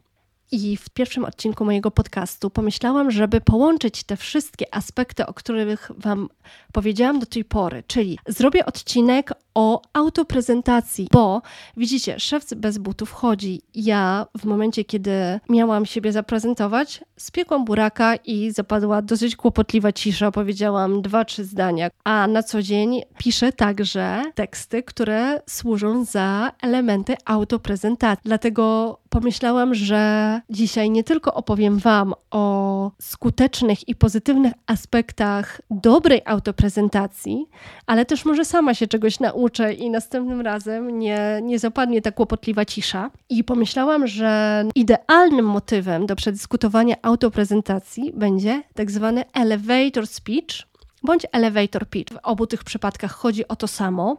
I 0.51 0.77
w 0.77 0.89
pierwszym 0.89 1.25
odcinku 1.25 1.65
mojego 1.65 1.91
podcastu 1.91 2.49
pomyślałam, 2.49 3.11
żeby 3.11 3.41
połączyć 3.41 4.03
te 4.03 4.17
wszystkie 4.17 4.75
aspekty, 4.75 5.25
o 5.25 5.33
których 5.33 5.91
Wam 5.97 6.29
powiedziałam 6.73 7.19
do 7.19 7.25
tej 7.25 7.45
pory, 7.45 7.83
czyli 7.87 8.19
zrobię 8.27 8.65
odcinek 8.65 9.33
o 9.55 9.81
autoprezentacji, 9.93 11.07
bo 11.11 11.41
widzicie, 11.77 12.19
szef 12.19 12.55
bez 12.55 12.77
butów 12.77 13.11
chodzi. 13.11 13.61
Ja 13.75 14.25
w 14.37 14.45
momencie, 14.45 14.85
kiedy 14.85 15.11
miałam 15.49 15.85
siebie 15.85 16.11
zaprezentować, 16.11 17.03
spiekłam 17.17 17.65
buraka 17.65 18.15
i 18.15 18.51
zapadła 18.51 19.01
dosyć 19.01 19.35
kłopotliwa 19.35 19.91
cisza. 19.91 20.31
Powiedziałam 20.31 21.01
dwa, 21.01 21.25
trzy 21.25 21.43
zdania, 21.43 21.89
a 22.03 22.27
na 22.27 22.43
co 22.43 22.61
dzień 22.61 23.01
piszę 23.17 23.51
także 23.51 24.23
teksty, 24.35 24.83
które 24.83 25.41
służą 25.49 26.05
za 26.05 26.51
elementy 26.61 27.15
autoprezentacji. 27.25 28.21
Dlatego 28.25 28.97
pomyślałam, 29.09 29.75
że 29.75 30.41
dzisiaj 30.49 30.89
nie 30.89 31.03
tylko 31.03 31.33
opowiem 31.33 31.79
Wam 31.79 32.13
o 32.31 32.91
skutecznych 33.01 33.87
i 33.87 33.95
pozytywnych 33.95 34.53
aspektach 34.67 35.61
dobrej 35.71 36.21
autoprezentacji, 36.25 37.45
ale 37.85 38.05
też 38.05 38.25
może 38.25 38.45
sama 38.45 38.73
się 38.73 38.87
czegoś 38.87 39.19
nauczę 39.19 39.73
i 39.73 39.89
następnym 39.89 40.41
razem 40.41 40.99
nie, 40.99 41.39
nie 41.43 41.59
zapadnie 41.59 42.01
ta 42.01 42.11
kłopotliwa 42.11 42.65
cisza. 42.65 43.11
I 43.29 43.43
pomyślałam, 43.43 44.07
że 44.07 44.63
idealnym 44.75 45.45
motywem 45.45 46.05
do 46.05 46.15
przedyskutowania 46.15 46.95
autoprezentacji 47.01 48.13
będzie 48.15 48.63
tak 48.73 48.91
zwany 48.91 49.23
elevator 49.33 50.07
speech, 50.07 50.69
bądź 51.03 51.25
elevator 51.31 51.89
pitch. 51.89 52.13
W 52.13 52.19
obu 52.23 52.47
tych 52.47 52.63
przypadkach 52.63 53.11
chodzi 53.11 53.47
o 53.47 53.55
to 53.55 53.67
samo. 53.67 54.17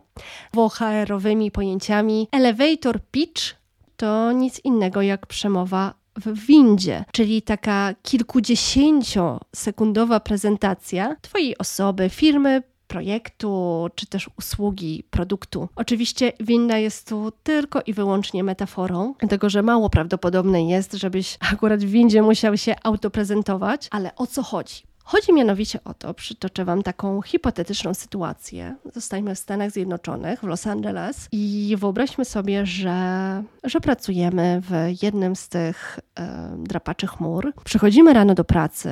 WHR-owymi 0.55 1.51
pojęciami 1.51 2.29
elevator 2.33 3.01
pitch 3.11 3.60
to 4.01 4.33
nic 4.33 4.61
innego 4.65 5.03
jak 5.03 5.27
przemowa 5.27 5.95
w 6.17 6.47
windzie, 6.47 7.05
czyli 7.13 7.43
taka 7.43 7.95
kilkudziesięciosekundowa 8.03 10.21
prezentacja 10.21 11.17
Twojej 11.23 11.59
osoby, 11.59 12.09
firmy, 12.09 12.63
projektu, 12.87 13.87
czy 13.95 14.07
też 14.07 14.31
usługi, 14.39 15.05
produktu. 15.11 15.69
Oczywiście 15.77 16.33
winda 16.41 16.79
jest 16.79 17.09
tu 17.09 17.33
tylko 17.43 17.81
i 17.87 17.93
wyłącznie 17.93 18.45
metaforą, 18.45 19.15
dlatego 19.19 19.51
że 19.51 19.63
mało 19.63 19.91
prawdopodobne 19.91 20.63
jest, 20.63 20.93
żebyś 20.93 21.39
akurat 21.53 21.85
w 21.85 21.91
windzie 21.91 22.23
musiał 22.23 22.57
się 22.57 22.75
autoprezentować, 22.83 23.89
ale 23.91 24.17
o 24.17 24.27
co 24.27 24.43
chodzi? 24.43 24.90
Chodzi 25.11 25.33
mianowicie 25.33 25.79
o 25.85 25.95
to, 25.95 26.15
przytoczę 26.15 26.65
Wam 26.65 26.83
taką 26.83 27.23
hipotetyczną 27.23 27.95
sytuację. 27.95 28.77
Zostajemy 28.95 29.35
w 29.35 29.39
Stanach 29.39 29.71
Zjednoczonych, 29.71 30.41
w 30.41 30.43
Los 30.43 30.67
Angeles 30.67 31.29
i 31.33 31.77
wyobraźmy 31.79 32.25
sobie, 32.25 32.67
że, 32.67 33.43
że 33.65 33.81
pracujemy 33.81 34.61
w 34.61 35.03
jednym 35.03 35.37
z 35.37 35.49
tych 35.49 35.99
e, 36.19 36.57
drapaczy 36.59 37.07
chmur. 37.07 37.53
Przychodzimy 37.65 38.13
rano 38.13 38.35
do 38.35 38.45
pracy, 38.45 38.91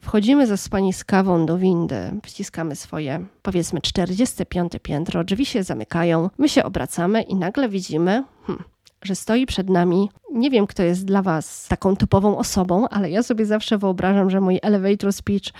Wchodzimy 0.00 0.46
ze 0.46 0.56
spani 0.56 0.92
z 0.92 1.04
kawą 1.04 1.46
do 1.46 1.58
windy, 1.58 2.10
wciskamy 2.24 2.76
swoje, 2.76 3.26
powiedzmy, 3.42 3.80
45 3.80 4.72
piętro, 4.82 5.24
drzwi 5.24 5.46
się 5.46 5.62
zamykają, 5.62 6.30
my 6.38 6.48
się 6.48 6.64
obracamy 6.64 7.22
i 7.22 7.34
nagle 7.34 7.68
widzimy, 7.68 8.24
hmm, 8.46 8.64
że 9.04 9.14
stoi 9.14 9.46
przed 9.46 9.70
nami. 9.70 10.10
Nie 10.32 10.50
wiem, 10.50 10.66
kto 10.66 10.82
jest 10.82 11.04
dla 11.04 11.22
Was 11.22 11.68
taką 11.68 11.96
typową 11.96 12.38
osobą, 12.38 12.88
ale 12.88 13.10
ja 13.10 13.22
sobie 13.22 13.46
zawsze 13.46 13.78
wyobrażam, 13.78 14.30
że 14.30 14.40
mój 14.40 14.58
elevator 14.62 15.12
speech 15.12 15.52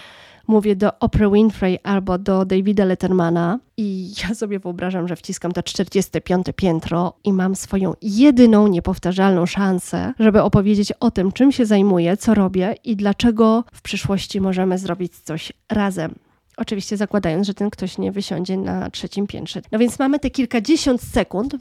mówię 0.51 0.77
do 0.77 0.99
Oprah 0.99 1.33
Winfrey 1.33 1.79
albo 1.83 2.19
do 2.19 2.45
Davida 2.45 2.85
Lettermana 2.85 3.59
i 3.77 4.13
ja 4.23 4.35
sobie 4.35 4.59
wyobrażam, 4.59 5.09
że 5.09 5.17
wciskam 5.17 5.53
to 5.53 5.63
45 5.63 6.47
piętro 6.57 7.13
i 7.25 7.33
mam 7.33 7.57
swoją 7.57 7.95
jedyną 8.03 8.67
niepowtarzalną 8.67 9.47
szansę, 9.47 10.15
żeby 10.19 10.43
opowiedzieć 10.43 10.93
o 10.93 11.11
tym, 11.11 11.33
czym 11.33 11.53
się 11.53 11.67
zajmuję, 11.67 12.17
co 12.17 12.35
robię 12.35 12.75
i 12.85 12.97
dlaczego 12.97 13.65
w 13.73 13.83
przyszłości 13.83 14.41
możemy 14.41 14.79
zrobić 14.79 15.19
coś 15.19 15.53
razem. 15.69 16.15
Oczywiście 16.57 16.97
zakładając, 16.97 17.47
że 17.47 17.55
ten 17.55 17.71
ktoś 17.71 17.99
nie 17.99 18.13
wysiądzie 18.13 18.57
na 18.57 18.91
trzecim 18.91 19.27
piętrze. 19.27 19.63
No 19.73 19.79
więc 19.79 19.99
mamy 19.99 20.19
te 20.19 20.31
kilkadziesiąt 20.31 21.03
sekund, 21.03 21.57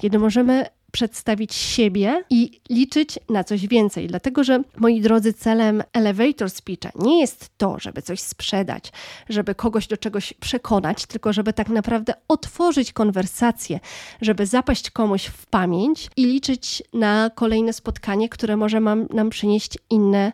kiedy 0.00 0.18
możemy 0.18 0.66
przedstawić 0.92 1.54
siebie 1.54 2.24
i 2.30 2.60
liczyć 2.70 3.18
na 3.28 3.44
coś 3.44 3.66
więcej. 3.66 4.06
Dlatego, 4.06 4.44
że 4.44 4.62
moi 4.76 5.00
drodzy, 5.00 5.32
celem 5.32 5.82
elevator 5.92 6.50
speecha 6.50 6.90
nie 6.94 7.20
jest 7.20 7.50
to, 7.58 7.76
żeby 7.78 8.02
coś 8.02 8.20
sprzedać, 8.20 8.92
żeby 9.28 9.54
kogoś 9.54 9.86
do 9.86 9.96
czegoś 9.96 10.32
przekonać, 10.32 11.06
tylko 11.06 11.32
żeby 11.32 11.52
tak 11.52 11.68
naprawdę 11.68 12.14
otworzyć 12.28 12.92
konwersację, 12.92 13.80
żeby 14.20 14.46
zapaść 14.46 14.90
komuś 14.90 15.26
w 15.26 15.46
pamięć 15.46 16.08
i 16.16 16.26
liczyć 16.26 16.82
na 16.92 17.30
kolejne 17.34 17.72
spotkanie, 17.72 18.28
które 18.28 18.56
może 18.56 18.80
mam, 18.80 19.06
nam 19.06 19.30
przynieść 19.30 19.78
inne 19.90 20.32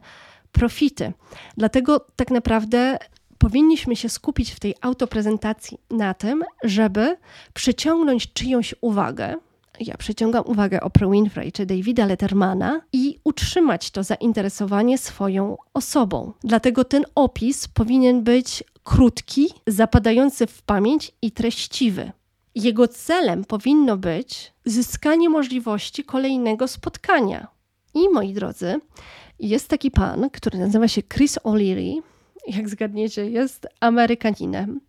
profity. 0.52 1.12
Dlatego 1.56 2.06
tak 2.16 2.30
naprawdę 2.30 2.98
powinniśmy 3.38 3.96
się 3.96 4.08
skupić 4.08 4.50
w 4.50 4.60
tej 4.60 4.74
autoprezentacji 4.80 5.78
na 5.90 6.14
tym, 6.14 6.44
żeby 6.64 7.16
przyciągnąć 7.54 8.32
czyjąś 8.32 8.74
uwagę, 8.80 9.34
ja 9.80 9.96
przyciągam 9.96 10.44
uwagę 10.46 10.80
Oprah 10.80 11.10
Winfrey 11.10 11.52
czy 11.52 11.66
Davida 11.66 12.06
Lettermana 12.06 12.80
i 12.92 13.18
utrzymać 13.24 13.90
to 13.90 14.02
zainteresowanie 14.02 14.98
swoją 14.98 15.56
osobą. 15.74 16.32
Dlatego 16.44 16.84
ten 16.84 17.04
opis 17.14 17.68
powinien 17.68 18.22
być 18.22 18.64
krótki, 18.84 19.48
zapadający 19.66 20.46
w 20.46 20.62
pamięć 20.62 21.12
i 21.22 21.32
treściwy. 21.32 22.12
Jego 22.54 22.88
celem 22.88 23.44
powinno 23.44 23.96
być 23.96 24.52
zyskanie 24.64 25.28
możliwości 25.28 26.04
kolejnego 26.04 26.68
spotkania. 26.68 27.46
I 27.94 28.08
moi 28.08 28.32
drodzy, 28.32 28.80
jest 29.38 29.68
taki 29.68 29.90
pan, 29.90 30.30
który 30.30 30.58
nazywa 30.58 30.88
się 30.88 31.02
Chris 31.02 31.38
O'Leary. 31.38 32.02
Jak 32.46 32.68
zgadniecie, 32.68 33.30
jest 33.30 33.66
Amerykaninem. 33.80 34.80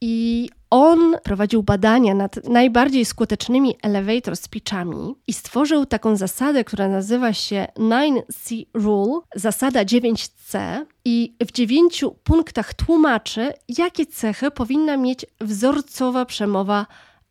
I 0.00 0.48
on 0.70 1.16
prowadził 1.24 1.62
badania 1.62 2.14
nad 2.14 2.48
najbardziej 2.48 3.04
skutecznymi 3.04 3.76
elevator 3.82 4.36
speechami 4.36 5.14
i 5.26 5.32
stworzył 5.32 5.86
taką 5.86 6.16
zasadę, 6.16 6.64
która 6.64 6.88
nazywa 6.88 7.32
się 7.32 7.66
9C 7.78 8.66
Rule, 8.74 9.20
zasada 9.34 9.84
9C, 9.84 10.84
i 11.04 11.36
w 11.46 11.52
dziewięciu 11.52 12.10
punktach 12.10 12.74
tłumaczy, 12.74 13.52
jakie 13.68 14.06
cechy 14.06 14.50
powinna 14.50 14.96
mieć 14.96 15.26
wzorcowa 15.40 16.24
przemowa 16.24 16.86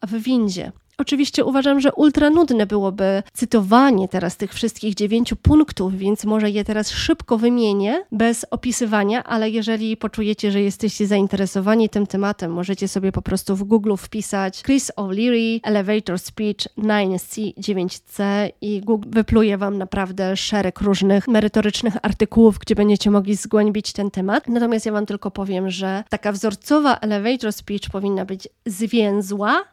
w 0.08 0.22
windzie. 0.22 0.72
Oczywiście 0.98 1.46
uważam, 1.46 1.80
że 1.80 1.94
ultra 1.94 2.30
nudne 2.30 2.66
byłoby 2.66 3.24
cytowanie 3.34 4.08
teraz 4.08 4.38
tych 4.38 4.54
wszystkich 4.54 4.96
dziewięciu 4.96 5.36
punktów, 5.36 5.98
więc 5.98 6.26
może 6.26 6.50
je 6.50 6.64
teraz 6.64 6.90
szybko 6.90 7.38
wymienię 7.38 8.06
bez 8.12 8.46
opisywania, 8.52 9.24
ale 9.24 9.50
jeżeli 9.50 9.98
poczujecie, 9.98 10.52
że 10.52 10.62
jesteście 10.62 11.08
zainteresowani 11.08 11.90
tym 11.90 12.08
tematem, 12.08 12.52
możecie 12.52 12.88
sobie 12.88 13.12
po 13.12 13.22
prostu 13.22 13.56
w 13.56 13.64
Google 13.64 13.96
wpisać 13.98 14.64
Chris 14.64 14.92
O'Leary 14.98 15.60
Elevator 15.64 16.20
Speech 16.20 16.58
9C 16.78 17.54
9C 17.54 18.24
i 18.62 18.82
Google 18.82 19.10
wypluje 19.12 19.58
Wam 19.58 19.78
naprawdę 19.78 20.38
szereg 20.38 20.82
różnych 20.82 21.28
merytorycznych 21.28 21.94
artykułów, 22.02 22.60
gdzie 22.60 22.76
będziecie 22.76 23.12
mogli 23.12 23.36
zgłębić 23.36 23.94
ten 23.94 24.12
temat. 24.12 24.48
Natomiast 24.48 24.86
ja 24.86 24.92
Wam 24.92 25.06
tylko 25.06 25.32
powiem, 25.32 25.70
że 25.70 26.04
taka 26.10 26.32
wzorcowa 26.32 26.98
elevator 26.98 27.54
speech 27.54 27.90
powinna 27.92 28.26
być 28.26 28.48
zwięzła, 28.66 29.64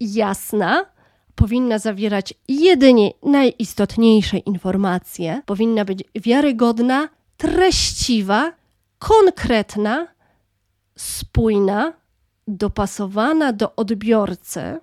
jasna, 0.00 0.84
powinna 1.34 1.78
zawierać 1.78 2.34
jedynie 2.48 3.10
najistotniejsze 3.22 4.38
informacje, 4.38 5.42
powinna 5.46 5.84
być 5.84 6.04
wiarygodna, 6.14 7.08
treściwa, 7.36 8.52
konkretna, 8.98 10.06
spójna, 10.96 11.92
dopasowana 12.48 13.52
do 13.52 13.76
odbiorcy, 13.76 14.80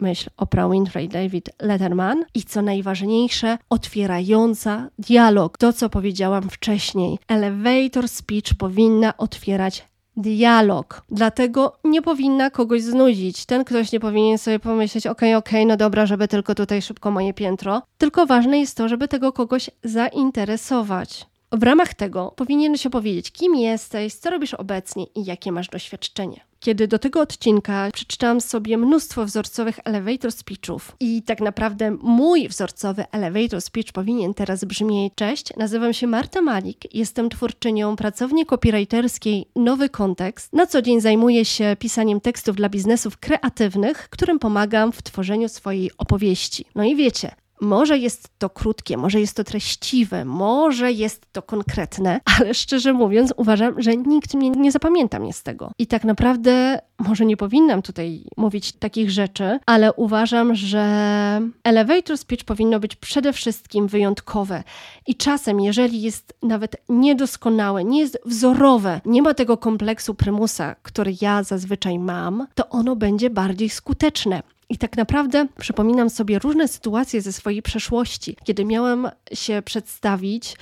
myśl 0.00 0.30
Oprah 0.36 0.70
Winfrey, 0.70 1.08
David 1.08 1.50
Letterman 1.62 2.24
i 2.34 2.42
co 2.42 2.62
najważniejsze, 2.62 3.58
otwierająca 3.70 4.88
dialog. 4.98 5.58
To, 5.58 5.72
co 5.72 5.88
powiedziałam 5.88 6.50
wcześniej, 6.50 7.18
elevator 7.28 8.08
speech 8.08 8.54
powinna 8.58 9.16
otwierać 9.16 9.86
dialog. 10.18 11.02
Dlatego 11.10 11.78
nie 11.84 12.02
powinna 12.02 12.50
kogoś 12.50 12.82
znudzić. 12.82 13.46
Ten 13.46 13.64
ktoś 13.64 13.92
nie 13.92 14.00
powinien 14.00 14.38
sobie 14.38 14.58
pomyśleć, 14.58 15.06
okej, 15.06 15.34
okay, 15.34 15.36
okej, 15.36 15.60
okay, 15.60 15.66
no 15.66 15.76
dobra, 15.76 16.06
żeby 16.06 16.28
tylko 16.28 16.54
tutaj 16.54 16.82
szybko 16.82 17.10
moje 17.10 17.34
piętro. 17.34 17.82
Tylko 17.98 18.26
ważne 18.26 18.60
jest 18.60 18.76
to, 18.76 18.88
żeby 18.88 19.08
tego 19.08 19.32
kogoś 19.32 19.70
zainteresować. 19.84 21.26
W 21.52 21.62
ramach 21.62 21.94
tego 21.94 22.32
powinieneś 22.36 22.86
opowiedzieć, 22.86 23.32
kim 23.32 23.54
jesteś, 23.54 24.14
co 24.14 24.30
robisz 24.30 24.54
obecnie 24.54 25.04
i 25.04 25.24
jakie 25.24 25.52
masz 25.52 25.68
doświadczenie. 25.68 26.47
Kiedy 26.60 26.88
do 26.88 26.98
tego 26.98 27.20
odcinka 27.20 27.88
przeczytałam 27.92 28.40
sobie 28.40 28.78
mnóstwo 28.78 29.24
wzorcowych 29.24 29.78
elevator 29.84 30.32
speechów 30.32 30.96
i 31.00 31.22
tak 31.22 31.40
naprawdę 31.40 31.90
mój 32.02 32.48
wzorcowy 32.48 33.04
elevator 33.12 33.62
speech 33.62 33.92
powinien 33.92 34.34
teraz 34.34 34.64
brzmieć 34.64 35.12
Cześć, 35.14 35.56
nazywam 35.56 35.92
się 35.92 36.06
Marta 36.06 36.40
Malik, 36.40 36.94
jestem 36.94 37.28
twórczynią 37.28 37.96
pracowni 37.96 38.46
copywriterskiej 38.46 39.46
Nowy 39.56 39.88
Kontekst. 39.88 40.52
Na 40.52 40.66
co 40.66 40.82
dzień 40.82 41.00
zajmuję 41.00 41.44
się 41.44 41.76
pisaniem 41.78 42.20
tekstów 42.20 42.56
dla 42.56 42.68
biznesów 42.68 43.18
kreatywnych, 43.18 44.08
którym 44.10 44.38
pomagam 44.38 44.92
w 44.92 45.02
tworzeniu 45.02 45.48
swojej 45.48 45.90
opowieści. 45.98 46.64
No 46.74 46.84
i 46.84 46.96
wiecie, 46.96 47.34
Może 47.60 47.98
jest 47.98 48.28
to 48.38 48.50
krótkie, 48.50 48.96
może 48.96 49.20
jest 49.20 49.36
to 49.36 49.44
treściwe, 49.44 50.24
może 50.24 50.92
jest 50.92 51.32
to 51.32 51.42
konkretne, 51.42 52.20
ale 52.38 52.54
szczerze 52.54 52.92
mówiąc, 52.92 53.32
uważam, 53.36 53.82
że 53.82 53.96
nikt 53.96 54.34
mnie 54.34 54.50
nie 54.50 54.72
zapamięta 54.72 55.18
mnie 55.18 55.32
z 55.32 55.42
tego. 55.42 55.72
I 55.78 55.86
tak 55.86 56.04
naprawdę 56.04 56.78
może 56.98 57.26
nie 57.26 57.36
powinnam 57.36 57.82
tutaj 57.82 58.24
mówić 58.36 58.72
takich 58.72 59.10
rzeczy, 59.10 59.58
ale 59.66 59.92
uważam, 59.92 60.54
że 60.54 61.40
elevator 61.64 62.18
speech 62.18 62.44
powinno 62.44 62.80
być 62.80 62.96
przede 62.96 63.32
wszystkim 63.32 63.86
wyjątkowe. 63.86 64.62
I 65.06 65.16
czasem, 65.16 65.60
jeżeli 65.60 66.02
jest 66.02 66.34
nawet 66.42 66.76
niedoskonałe, 66.88 67.84
nie 67.84 68.00
jest 68.00 68.18
wzorowe, 68.24 69.00
nie 69.04 69.22
ma 69.22 69.34
tego 69.34 69.56
kompleksu 69.56 70.14
prymusa, 70.14 70.76
który 70.82 71.14
ja 71.20 71.42
zazwyczaj 71.42 71.98
mam, 71.98 72.46
to 72.54 72.68
ono 72.68 72.96
będzie 72.96 73.30
bardziej 73.30 73.68
skuteczne. 73.68 74.42
I 74.70 74.78
tak 74.78 74.96
naprawdę 74.96 75.46
przypominam 75.58 76.10
sobie 76.10 76.38
różne 76.38 76.68
sytuacje 76.68 77.22
ze 77.22 77.32
swojej 77.32 77.62
przeszłości, 77.62 78.36
kiedy 78.44 78.64
miałam 78.64 79.10
się 79.32 79.62
przedstawić 79.64 80.56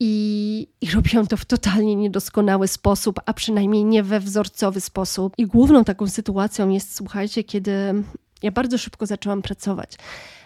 i, 0.00 0.68
I 0.80 0.90
robiłam 0.90 1.26
to 1.26 1.36
w 1.36 1.44
totalnie 1.44 1.96
niedoskonały 1.96 2.68
sposób, 2.68 3.20
a 3.26 3.32
przynajmniej 3.32 3.84
nie 3.84 4.02
we 4.02 4.20
wzorcowy 4.20 4.80
sposób. 4.80 5.34
I 5.38 5.46
główną 5.46 5.84
taką 5.84 6.06
sytuacją 6.06 6.68
jest, 6.68 6.96
słuchajcie, 6.96 7.44
kiedy 7.44 7.72
ja 8.42 8.50
bardzo 8.50 8.78
szybko 8.78 9.06
zaczęłam 9.06 9.42
pracować. 9.42 9.96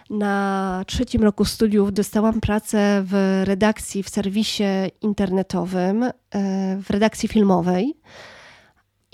Na 0.09 0.83
trzecim 0.87 1.23
roku 1.23 1.45
studiów 1.45 1.93
dostałam 1.93 2.41
pracę 2.41 3.03
w 3.05 3.41
redakcji, 3.45 4.03
w 4.03 4.09
serwisie 4.09 4.63
internetowym, 5.01 6.03
e, 6.03 6.11
w 6.83 6.89
redakcji 6.89 7.29
filmowej. 7.29 7.95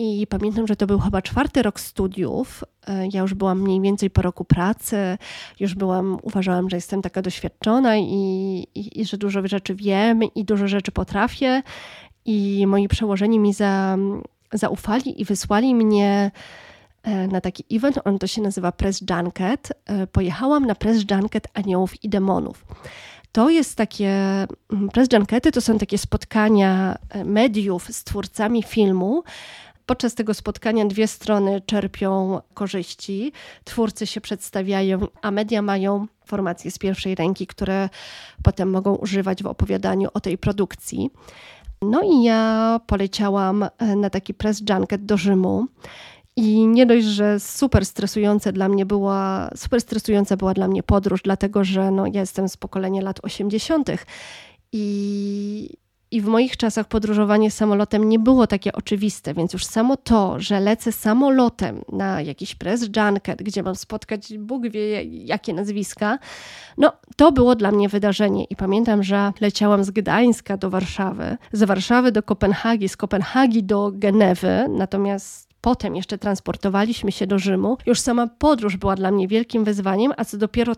I 0.04 0.28
pamiętam, 0.28 0.68
że 0.68 0.76
to 0.76 0.88
był 0.88 1.00
chyba 1.00 1.22
czwarty 1.22 1.62
rok 1.62 1.80
studiów. 1.80 2.64
E, 2.88 3.08
ja 3.14 3.22
już 3.22 3.34
byłam 3.34 3.62
mniej 3.62 3.82
więcej 3.82 4.10
po 4.10 4.22
roku 4.22 4.46
pracy, 4.46 5.18
już 5.60 5.76
byłam, 5.76 6.18
uważałam, 6.22 6.70
że 6.70 6.78
jestem 6.78 7.02
taka 7.02 7.22
doświadczona 7.22 7.98
i, 7.98 8.68
i, 8.76 9.02
i 9.02 9.06
że 9.06 9.18
dużo 9.18 9.48
rzeczy 9.48 9.76
wiem 9.76 10.20
i 10.36 10.46
dużo 10.46 10.68
rzeczy 10.68 10.92
potrafię. 10.92 11.64
I 12.26 12.68
moi 12.68 12.88
przełożeni 12.88 13.40
mi 13.40 13.54
za, 13.54 13.98
zaufali 14.54 15.22
i 15.22 15.26
wysłali 15.26 15.76
mnie 15.76 16.32
e, 17.04 17.28
na 17.28 17.42
taki 17.42 17.66
event, 17.72 18.00
on 18.06 18.20
to 18.20 18.28
się 18.28 18.42
nazywa 18.42 18.72
Press 18.72 19.02
Junket. 19.10 19.74
E, 19.86 20.08
pojechałam 20.08 20.66
na 20.66 20.76
Press 20.76 21.04
Junket 21.12 21.48
Aniołów 21.54 22.04
i 22.04 22.10
Demonów. 22.10 22.66
To 23.32 23.50
jest 23.50 23.76
takie, 23.76 24.10
mm, 24.74 24.90
press 24.94 25.08
junkety 25.14 25.52
to 25.52 25.62
są 25.62 25.78
takie 25.78 25.98
spotkania 25.98 26.98
mediów 27.26 27.88
z 27.92 28.04
twórcami 28.04 28.64
filmu, 28.64 29.24
Podczas 29.86 30.16
tego 30.16 30.34
spotkania 30.34 30.86
dwie 30.86 31.08
strony 31.08 31.62
czerpią 31.62 32.42
korzyści, 32.54 33.32
twórcy 33.64 34.08
się 34.08 34.22
przedstawiają, 34.22 35.08
a 35.22 35.32
media 35.32 35.62
mają 35.62 36.08
informacje 36.22 36.72
z 36.72 36.80
pierwszej 36.80 37.16
ręki, 37.16 37.48
które 37.48 37.90
potem 38.44 38.70
mogą 38.70 38.96
używać 38.96 39.44
w 39.44 39.48
opowiadaniu 39.48 40.10
o 40.14 40.20
tej 40.20 40.38
produkcji. 40.38 41.10
No 41.82 42.02
i 42.02 42.24
ja 42.24 42.80
poleciałam 42.88 43.64
e, 43.64 43.96
na 43.96 44.10
taki 44.10 44.34
press 44.34 44.62
junket 44.70 45.06
do 45.06 45.18
Rzymu. 45.18 45.66
I 46.36 46.68
nie 46.68 46.86
dość, 46.86 47.06
że 47.06 47.40
super 47.40 47.86
stresujące 47.86 48.54
dla 48.54 48.70
mnie 48.70 48.86
była, 48.86 49.50
super 49.56 49.82
stresująca 49.82 50.38
była 50.38 50.54
dla 50.54 50.68
mnie 50.68 50.84
podróż, 50.84 51.22
dlatego 51.22 51.64
że 51.64 51.92
no, 51.92 52.06
ja 52.06 52.20
jestem 52.20 52.50
z 52.50 52.58
pokolenia 52.58 53.02
lat 53.02 53.20
80. 53.24 53.90
I 54.72 55.70
i 56.14 56.22
w 56.22 56.26
moich 56.26 56.58
czasach 56.58 56.88
podróżowanie 56.88 57.52
samolotem 57.52 58.10
nie 58.10 58.20
było 58.20 58.48
takie 58.48 58.74
oczywiste, 58.74 59.34
więc 59.34 59.54
już 59.54 59.66
samo 59.66 59.98
to, 59.98 60.40
że 60.40 60.60
lecę 60.60 60.92
samolotem 60.92 61.82
na 61.92 62.22
jakiś 62.22 62.56
press 62.56 62.82
junket, 62.82 63.44
gdzie 63.44 63.64
mam 63.64 63.76
spotkać 63.76 64.38
Bóg 64.38 64.68
wie 64.68 65.04
jakie 65.04 65.54
nazwiska, 65.54 66.20
no 66.78 66.92
to 67.16 67.32
było 67.32 67.56
dla 67.56 67.72
mnie 67.72 67.90
wydarzenie. 67.90 68.44
I 68.44 68.56
pamiętam, 68.56 69.04
że 69.04 69.32
leciałam 69.42 69.84
z 69.84 69.92
Gdańska 69.92 70.58
do 70.58 70.70
Warszawy, 70.70 71.38
z 71.52 71.64
Warszawy 71.64 72.12
do 72.12 72.24
Kopenhagi, 72.24 72.90
z 72.90 72.98
Kopenhagi 72.98 73.64
do 73.64 73.92
Genewy, 73.94 74.66
natomiast 74.70 75.54
potem 75.62 75.96
jeszcze 75.96 76.18
transportowaliśmy 76.18 77.12
się 77.12 77.28
do 77.28 77.40
Rzymu. 77.40 77.78
Już 77.86 78.00
sama 78.00 78.28
podróż 78.28 78.78
była 78.78 78.96
dla 78.96 79.12
mnie 79.12 79.28
wielkim 79.28 79.64
wyzwaniem, 79.64 80.14
a 80.18 80.26
co 80.26 80.38
dopiero 80.38 80.74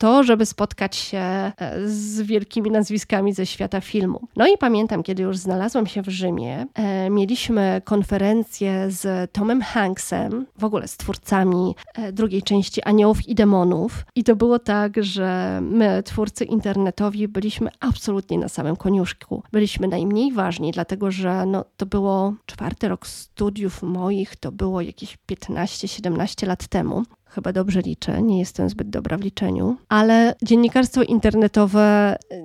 to, 0.00 0.22
żeby 0.22 0.46
spotkać 0.46 0.96
się 0.96 1.18
e, 1.18 1.52
z 1.86 2.22
wielkimi 2.22 2.70
nazwiskami 2.70 3.32
ze 3.32 3.46
świata 3.46 3.80
filmu. 3.80 4.28
No 4.36 4.46
i 4.46 4.58
pamiętam, 4.58 5.02
kiedy 5.02 5.22
już 5.22 5.36
znalazłam 5.36 5.86
się 5.86 6.02
w 6.02 6.08
Rzymie, 6.08 6.66
e, 6.74 7.10
mieliśmy 7.10 7.82
konferencję 7.84 8.90
z 8.90 9.32
Tomem 9.32 9.62
Hanksem, 9.62 10.46
w 10.58 10.64
ogóle 10.64 10.88
z 10.88 10.96
twórcami 10.96 11.74
e, 11.94 12.12
drugiej 12.12 12.42
części 12.42 12.82
Aniołów 12.82 13.28
i 13.28 13.34
Demonów. 13.34 14.04
I 14.14 14.24
to 14.24 14.36
było 14.36 14.58
tak, 14.58 15.04
że 15.04 15.60
my, 15.62 16.02
twórcy 16.02 16.44
internetowi, 16.44 17.28
byliśmy 17.28 17.70
absolutnie 17.80 18.38
na 18.38 18.48
samym 18.48 18.76
koniuszku. 18.76 19.42
Byliśmy 19.52 19.88
najmniej 19.88 20.32
ważni, 20.32 20.72
dlatego 20.72 21.10
że 21.10 21.46
no, 21.46 21.64
to 21.76 21.86
było 21.86 22.34
czwarty 22.46 22.88
rok 22.88 23.06
studiów 23.06 23.82
moich, 23.82 24.36
to 24.36 24.52
było 24.52 24.80
jakieś 24.80 25.18
15-17 25.30 26.46
lat 26.46 26.66
temu 26.66 27.02
chyba 27.30 27.52
dobrze 27.52 27.80
liczę, 27.80 28.22
nie 28.22 28.38
jestem 28.38 28.68
zbyt 28.68 28.90
dobra 28.90 29.18
w 29.18 29.20
liczeniu, 29.20 29.76
ale 29.88 30.34
dziennikarstwo 30.42 31.02
internetowe 31.02 32.16
y, 32.32 32.42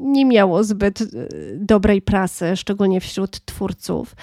nie 0.00 0.24
miało 0.24 0.64
zbyt 0.64 1.00
y, 1.00 1.06
dobrej 1.60 2.02
prasy, 2.02 2.56
szczególnie 2.56 3.00
wśród 3.00 3.44
twórców. 3.44 4.16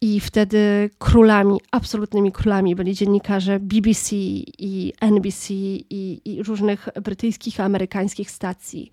I 0.00 0.20
wtedy 0.20 0.90
królami, 0.98 1.60
absolutnymi 1.70 2.32
królami 2.32 2.76
byli 2.76 2.94
dziennikarze 2.94 3.60
BBC 3.60 4.16
i 4.58 4.92
NBC 5.00 5.54
i, 5.54 6.20
i, 6.24 6.42
różnych 6.42 6.88
brytyjskich, 7.02 7.60
amerykańskich 7.60 8.30
stacji. 8.30 8.90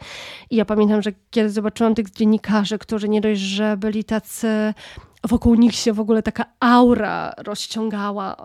I 0.49 0.55
ja 0.55 0.65
pamiętam, 0.65 1.01
że 1.01 1.12
kiedy 1.31 1.49
zobaczyłam 1.49 1.95
tych 1.95 2.10
dziennikarzy, 2.10 2.77
którzy 2.77 3.10
nie 3.10 3.21
dość, 3.21 3.41
że 3.41 3.77
byli 3.77 4.03
tacy 4.03 4.73
wokół 5.27 5.55
nich 5.55 5.75
się 5.75 5.93
w 5.93 5.99
ogóle 5.99 6.23
taka 6.23 6.45
aura 6.60 7.34
rozciągała. 7.38 8.36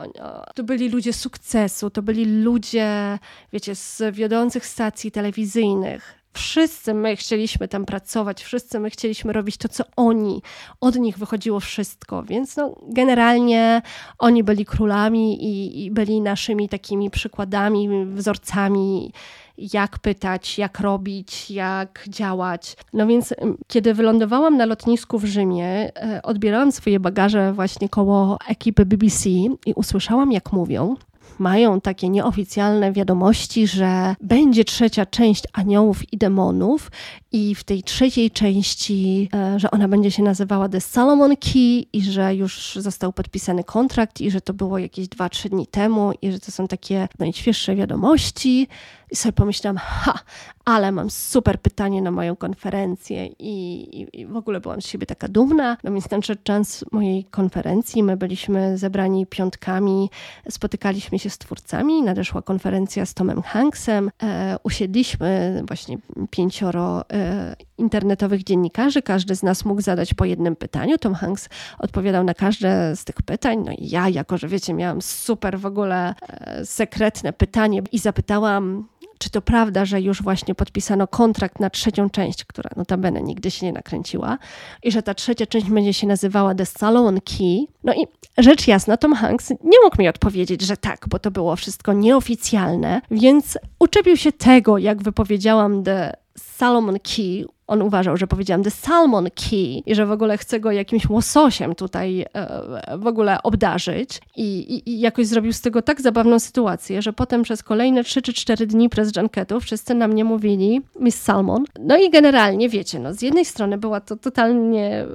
To 0.55 0.65
byli 0.65 0.89
ludzie 0.89 1.13
sukcesu, 1.13 1.91
to 1.91 2.03
byli 2.03 2.43
ludzie, 2.43 3.19
wiecie, 3.53 3.75
z 3.75 4.03
wiodących 4.13 4.67
stacji 4.67 5.11
telewizyjnych. 5.11 6.26
Wszyscy 6.37 6.95
my 6.95 7.17
chcieliśmy 7.17 7.69
tam 7.69 7.85
pracować, 7.85 8.45
wszyscy 8.45 8.81
my 8.81 8.91
chcieliśmy 8.91 9.33
robić 9.33 9.57
to, 9.57 9.69
co 9.69 9.85
oni. 9.97 10.43
Od 10.81 10.97
nich 10.97 11.19
wychodziło 11.19 11.61
wszystko, 11.61 12.23
więc 12.23 12.57
no, 12.57 12.75
generalnie 12.89 13.83
oni 14.19 14.45
byli 14.45 14.65
królami 14.65 15.45
i, 15.45 15.85
i 15.85 15.91
byli 15.91 16.21
naszymi 16.21 16.69
takimi 16.69 17.11
przykładami, 17.11 18.07
wzorcami 18.07 19.13
jak 19.59 19.99
pytać, 19.99 20.59
jak 20.59 20.81
robić, 20.81 21.51
jak 21.51 22.05
działać. 22.09 22.77
No 22.93 23.07
więc 23.07 23.35
kiedy 23.67 23.95
wylądowałam 23.95 24.57
na 24.57 24.67
lotnisku 24.67 25.19
w 25.19 25.25
Rzymie, 25.25 25.67
e, 25.67 26.21
odbierałam 26.23 26.73
swoje 26.73 27.01
bagaże 27.01 27.53
właśnie 27.53 27.89
koło 27.89 28.39
ekipy 28.49 28.87
BBC 28.87 29.31
i 29.67 29.75
usłyszałam, 29.75 30.33
jak 30.33 30.53
mówią 30.53 30.97
mają 31.39 31.81
takie 31.81 32.09
nieoficjalne 32.09 32.93
wiadomości, 32.93 33.67
że 33.67 34.15
będzie 34.21 34.65
trzecia 34.65 35.07
część 35.07 35.45
Aniołów 35.53 36.13
i 36.13 36.19
Demonów 36.19 36.91
i 37.33 37.55
w 37.55 37.65
tej 37.65 37.83
trzeciej 37.83 38.31
części, 38.31 39.29
e, 39.35 39.59
że 39.61 39.71
ona 39.71 39.89
będzie 39.89 40.11
się 40.11 40.23
nazywała 40.23 40.69
The 40.69 40.81
Solomon 40.81 41.37
Key 41.37 41.87
i 41.93 42.03
że 42.03 42.35
już 42.35 42.77
został 42.77 43.13
podpisany 43.13 43.65
kontrakt 43.65 44.21
i 44.21 44.31
że 44.31 44.41
to 44.41 44.55
było 44.55 44.79
jakieś 44.79 45.09
2-3 45.09 45.49
dni 45.49 45.67
temu 45.67 46.13
i 46.23 46.33
że 46.33 46.41
to 46.41 46.53
są 46.53 46.69
takie 46.69 47.09
najświeższe 47.19 47.77
wiadomości. 47.77 48.69
I 49.11 49.17
sobie 49.17 49.33
pomyślałam, 49.33 49.77
ha, 49.77 50.19
ale 50.65 50.93
mam 50.93 51.11
super 51.11 51.61
pytanie 51.61 52.03
na 52.03 52.11
moją 52.11 52.37
konferencję 52.37 53.27
i, 53.27 53.83
i, 54.01 54.21
i, 54.21 54.27
w 54.27 54.37
ogóle 54.37 54.61
byłam 54.61 54.83
z 54.83 54.87
siebie 54.87 55.07
taka 55.07 55.29
dumna. 55.29 55.77
No 55.85 55.93
więc 55.93 56.11
nadszedł 56.11 56.43
czas 56.45 56.85
mojej 56.93 57.25
konferencji, 57.25 58.03
my 58.03 58.17
byliśmy 58.17 58.79
zebrani 58.79 59.27
piątkami, 59.27 60.11
spotykaliśmy 60.51 61.19
się 61.19 61.31
z 61.31 61.39
twórcami, 61.39 62.03
nadeszła 62.03 62.43
konferencja 62.43 63.07
z 63.07 63.15
Tomem 63.15 63.43
Hanksem, 63.43 64.11
e, 64.23 64.57
usiedliśmy 64.63 65.63
właśnie 65.67 65.99
pięcioro 66.31 67.11
e, 67.11 67.57
internetowych 67.79 68.45
dziennikarzy, 68.45 69.03
każdy 69.03 69.37
z 69.37 69.43
nas 69.43 69.65
mógł 69.65 69.81
zadać 69.81 70.15
po 70.15 70.25
jednym 70.25 70.57
pytaniu, 70.57 70.99
Tom 70.99 71.15
Hanks 71.15 71.49
odpowiadał 71.79 72.25
na 72.25 72.35
każde 72.35 72.97
z 72.97 73.05
tych 73.05 73.23
pytań, 73.23 73.63
no 73.67 73.73
i 73.73 73.89
ja, 73.89 74.09
jako 74.09 74.39
że 74.39 74.49
wiecie, 74.49 74.75
miałam 74.75 75.03
super 75.03 75.59
w 75.59 75.67
ogóle 75.67 76.15
e, 76.29 76.67
sekretne 76.67 77.33
pytanie 77.33 77.83
i 77.93 77.99
zapytałam 77.99 78.89
czy 79.19 79.31
to 79.31 79.43
prawda, 79.43 79.85
że 79.85 80.01
już 80.01 80.23
właśnie 80.23 80.55
podpisano 80.55 81.07
kontrakt 81.07 81.61
na 81.61 81.71
trzecią 81.71 82.11
część, 82.11 82.45
która 82.45 82.71
notabene 82.77 83.23
nigdy 83.23 83.51
się 83.51 83.67
nie 83.67 83.73
nakręciła, 83.73 84.39
i 84.83 84.93
że 84.93 85.03
ta 85.03 85.15
trzecia 85.15 85.47
część 85.47 85.71
będzie 85.71 85.93
się 85.93 86.07
nazywała 86.07 86.55
The 86.55 86.67
Salon 86.67 87.21
Key. 87.21 87.67
No 87.85 87.95
i 87.95 88.07
rzecz 88.39 88.67
jasna, 88.67 88.97
Tom 88.97 89.13
Hanks 89.15 89.51
nie 89.51 89.81
mógł 89.85 89.99
mi 89.99 90.09
odpowiedzieć, 90.09 90.63
że 90.63 90.77
tak, 90.77 91.07
bo 91.09 91.19
to 91.19 91.31
było 91.31 91.57
wszystko 91.57 91.93
nieoficjalne, 91.93 93.01
więc 93.11 93.59
uczepił 93.79 94.17
się 94.17 94.33
tego, 94.33 94.79
jak 94.79 95.03
wypowiedziałam 95.03 95.85
The 95.85 96.13
Salomon 96.57 96.99
Key, 97.01 97.47
on 97.67 97.83
uważał, 97.83 98.17
że 98.17 98.27
powiedziałam 98.27 98.63
the 98.63 98.71
salmon 98.71 99.29
key 99.31 99.83
i 99.87 99.95
że 99.95 100.07
w 100.07 100.11
ogóle 100.11 100.39
chcę 100.39 100.61
go 100.61 100.73
jakimś 100.73 101.09
łososiem 101.09 101.75
tutaj 101.75 102.27
e, 102.35 102.99
w 102.99 103.07
ogóle 103.07 103.43
obdarzyć. 103.43 104.21
I, 104.37 104.59
i, 104.59 104.91
I, 104.91 105.01
jakoś 105.01 105.27
zrobił 105.27 105.53
z 105.53 105.61
tego 105.61 105.83
tak 105.83 106.01
zabawną 106.01 106.39
sytuację, 106.39 107.03
że 107.03 107.13
potem 107.13 107.43
przez 107.43 107.63
kolejne 107.63 108.05
3 108.05 108.23
czy 108.23 108.33
4 108.33 108.67
dni 108.67 108.89
prez 108.89 109.17
Junketu 109.17 109.61
wszyscy 109.61 109.95
na 109.95 110.09
mnie 110.09 110.25
mówili 110.25 110.81
Miss 111.01 111.23
Salmon. 111.23 111.65
No 111.81 111.97
i 111.97 112.11
generalnie, 112.11 112.69
wiecie, 112.69 112.99
no 112.99 113.15
z 113.15 113.23
jednej 113.23 113.45
strony 113.45 113.79
była 113.79 114.01
to 114.01 114.17
totalnie 114.17 114.89
e, 114.91 115.07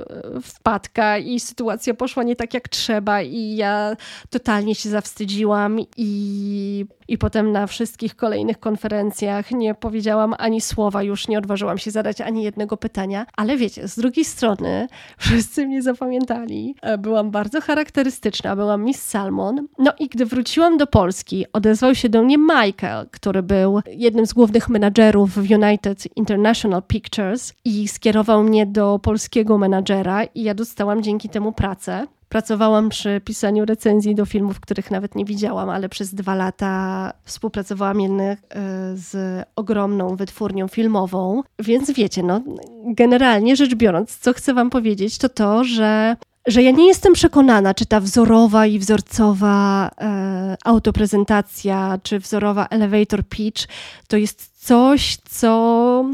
wpadka 0.41 1.17
i 1.17 1.39
sytuacja 1.39 1.93
poszła 1.93 2.23
nie 2.23 2.35
tak 2.35 2.53
jak 2.53 2.69
trzeba 2.69 3.21
i 3.21 3.55
ja 3.55 3.95
totalnie 4.29 4.75
się 4.75 4.89
zawstydziłam 4.89 5.79
i, 5.97 6.85
i 7.07 7.17
potem 7.17 7.51
na 7.51 7.67
wszystkich 7.67 8.15
kolejnych 8.15 8.59
konferencjach 8.59 9.51
nie 9.51 9.75
powiedziałam 9.75 10.35
ani 10.37 10.61
słowa, 10.61 11.03
już 11.03 11.27
nie 11.31 11.37
odważyłam 11.37 11.77
się 11.77 11.91
zadać 11.91 12.21
ani 12.21 12.43
jednego 12.43 12.77
pytania, 12.77 13.25
ale 13.37 13.57
wiecie, 13.57 13.87
z 13.87 13.95
drugiej 13.95 14.25
strony 14.25 14.87
wszyscy 15.17 15.67
mnie 15.67 15.81
zapamiętali. 15.81 16.75
E, 16.81 16.97
byłam 16.97 17.31
bardzo 17.31 17.61
charakterystyczna, 17.61 18.55
byłam 18.55 18.83
Miss 18.83 19.01
Salmon. 19.03 19.67
No 19.77 19.93
i 19.99 20.07
gdy 20.07 20.25
wróciłam 20.25 20.77
do 20.77 20.87
Polski, 20.87 21.45
odezwał 21.53 21.95
się 21.95 22.09
do 22.09 22.23
mnie 22.23 22.37
Michael, 22.37 23.07
który 23.11 23.43
był 23.43 23.81
jednym 23.87 24.25
z 24.25 24.33
głównych 24.33 24.69
menadżerów 24.69 25.31
w 25.31 25.51
United 25.51 26.17
International 26.17 26.83
Pictures 26.83 27.53
i 27.65 27.87
skierował 27.87 28.43
mnie 28.43 28.65
do 28.65 28.99
polskiego 28.99 29.57
menadżera 29.57 30.23
i 30.23 30.43
ja 30.43 30.53
dostałam 30.53 31.03
dzięki 31.03 31.29
temu 31.29 31.51
pracę. 31.51 32.07
Pracowałam 32.31 32.89
przy 32.89 33.21
pisaniu 33.25 33.65
recenzji 33.65 34.15
do 34.15 34.25
filmów, 34.25 34.59
których 34.59 34.91
nawet 34.91 35.15
nie 35.15 35.25
widziałam, 35.25 35.69
ale 35.69 35.89
przez 35.89 36.15
dwa 36.15 36.35
lata 36.35 37.13
współpracowałam 37.23 38.01
jednak 38.01 38.39
e, 38.39 38.59
z 38.93 39.43
ogromną 39.55 40.15
wytwórnią 40.15 40.67
filmową. 40.67 41.43
Więc 41.59 41.91
wiecie, 41.91 42.23
no, 42.23 42.41
generalnie 42.85 43.55
rzecz 43.55 43.75
biorąc, 43.75 44.17
co 44.17 44.33
chcę 44.33 44.53
Wam 44.53 44.69
powiedzieć, 44.69 45.17
to 45.17 45.29
to, 45.29 45.63
że 45.63 46.15
że 46.47 46.63
ja 46.63 46.71
nie 46.71 46.87
jestem 46.87 47.13
przekonana, 47.13 47.73
czy 47.73 47.85
ta 47.85 47.99
wzorowa 47.99 48.65
i 48.65 48.79
wzorcowa 48.79 49.91
e, 50.01 50.55
autoprezentacja, 50.65 51.99
czy 52.03 52.19
wzorowa 52.19 52.67
elevator 52.69 53.23
pitch 53.23 53.67
to 54.07 54.17
jest 54.17 54.65
coś, 54.65 55.17
co 55.29 56.05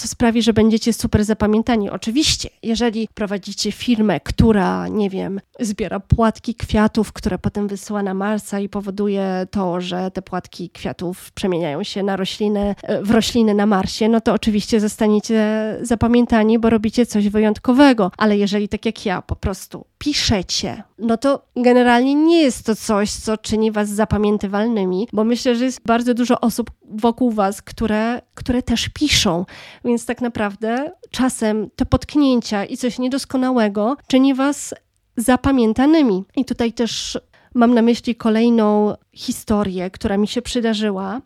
co 0.00 0.08
sprawi, 0.08 0.42
że 0.42 0.52
będziecie 0.52 0.92
super 0.92 1.24
zapamiętani. 1.24 1.90
Oczywiście, 1.90 2.48
jeżeli 2.62 3.08
prowadzicie 3.14 3.72
firmę, 3.72 4.20
która, 4.20 4.88
nie 4.88 5.10
wiem, 5.10 5.40
zbiera 5.60 6.00
płatki 6.00 6.54
kwiatów, 6.54 7.12
które 7.12 7.38
potem 7.38 7.68
wysyła 7.68 8.02
na 8.02 8.14
Marsa 8.14 8.60
i 8.60 8.68
powoduje 8.68 9.46
to, 9.50 9.80
że 9.80 10.10
te 10.10 10.22
płatki 10.22 10.70
kwiatów 10.70 11.32
przemieniają 11.32 11.82
się 11.82 12.02
na 12.02 12.16
rośliny, 12.16 12.74
e, 12.82 13.02
w 13.02 13.10
rośliny 13.10 13.54
na 13.54 13.66
Marsie, 13.66 14.08
no 14.08 14.20
to 14.20 14.32
oczywiście 14.32 14.80
zostaniecie 14.80 15.76
zapamiętani, 15.82 16.58
bo 16.58 16.70
robicie 16.70 17.06
coś 17.06 17.28
wyjątkowego. 17.28 18.10
Ale 18.16 18.36
jeżeli 18.36 18.68
tak 18.68 18.86
jak 18.86 19.06
ja 19.06 19.22
po 19.22 19.36
prostu 19.36 19.89
piszecie, 20.00 20.82
no 20.98 21.16
to 21.16 21.42
generalnie 21.56 22.14
nie 22.14 22.42
jest 22.42 22.66
to 22.66 22.76
coś, 22.76 23.10
co 23.10 23.38
czyni 23.38 23.72
was 23.72 23.88
zapamiętywalnymi, 23.88 25.08
bo 25.12 25.24
myślę, 25.24 25.56
że 25.56 25.64
jest 25.64 25.86
bardzo 25.86 26.14
dużo 26.14 26.40
osób 26.40 26.70
wokół 26.84 27.30
was, 27.30 27.62
które, 27.62 28.22
które 28.34 28.62
też 28.62 28.88
piszą. 28.88 29.44
Więc 29.84 30.06
tak 30.06 30.20
naprawdę 30.20 30.92
czasem 31.10 31.70
te 31.76 31.86
potknięcia 31.86 32.64
i 32.64 32.76
coś 32.76 32.98
niedoskonałego 32.98 33.96
czyni 34.06 34.34
was 34.34 34.74
zapamiętanymi. 35.16 36.24
I 36.36 36.44
tutaj 36.44 36.72
też 36.72 37.18
mam 37.54 37.74
na 37.74 37.82
myśli 37.82 38.14
kolejną 38.14 38.94
historię, 39.12 39.90
która 39.90 40.16
mi 40.16 40.28
się 40.28 40.42
przydarzyła 40.42 41.20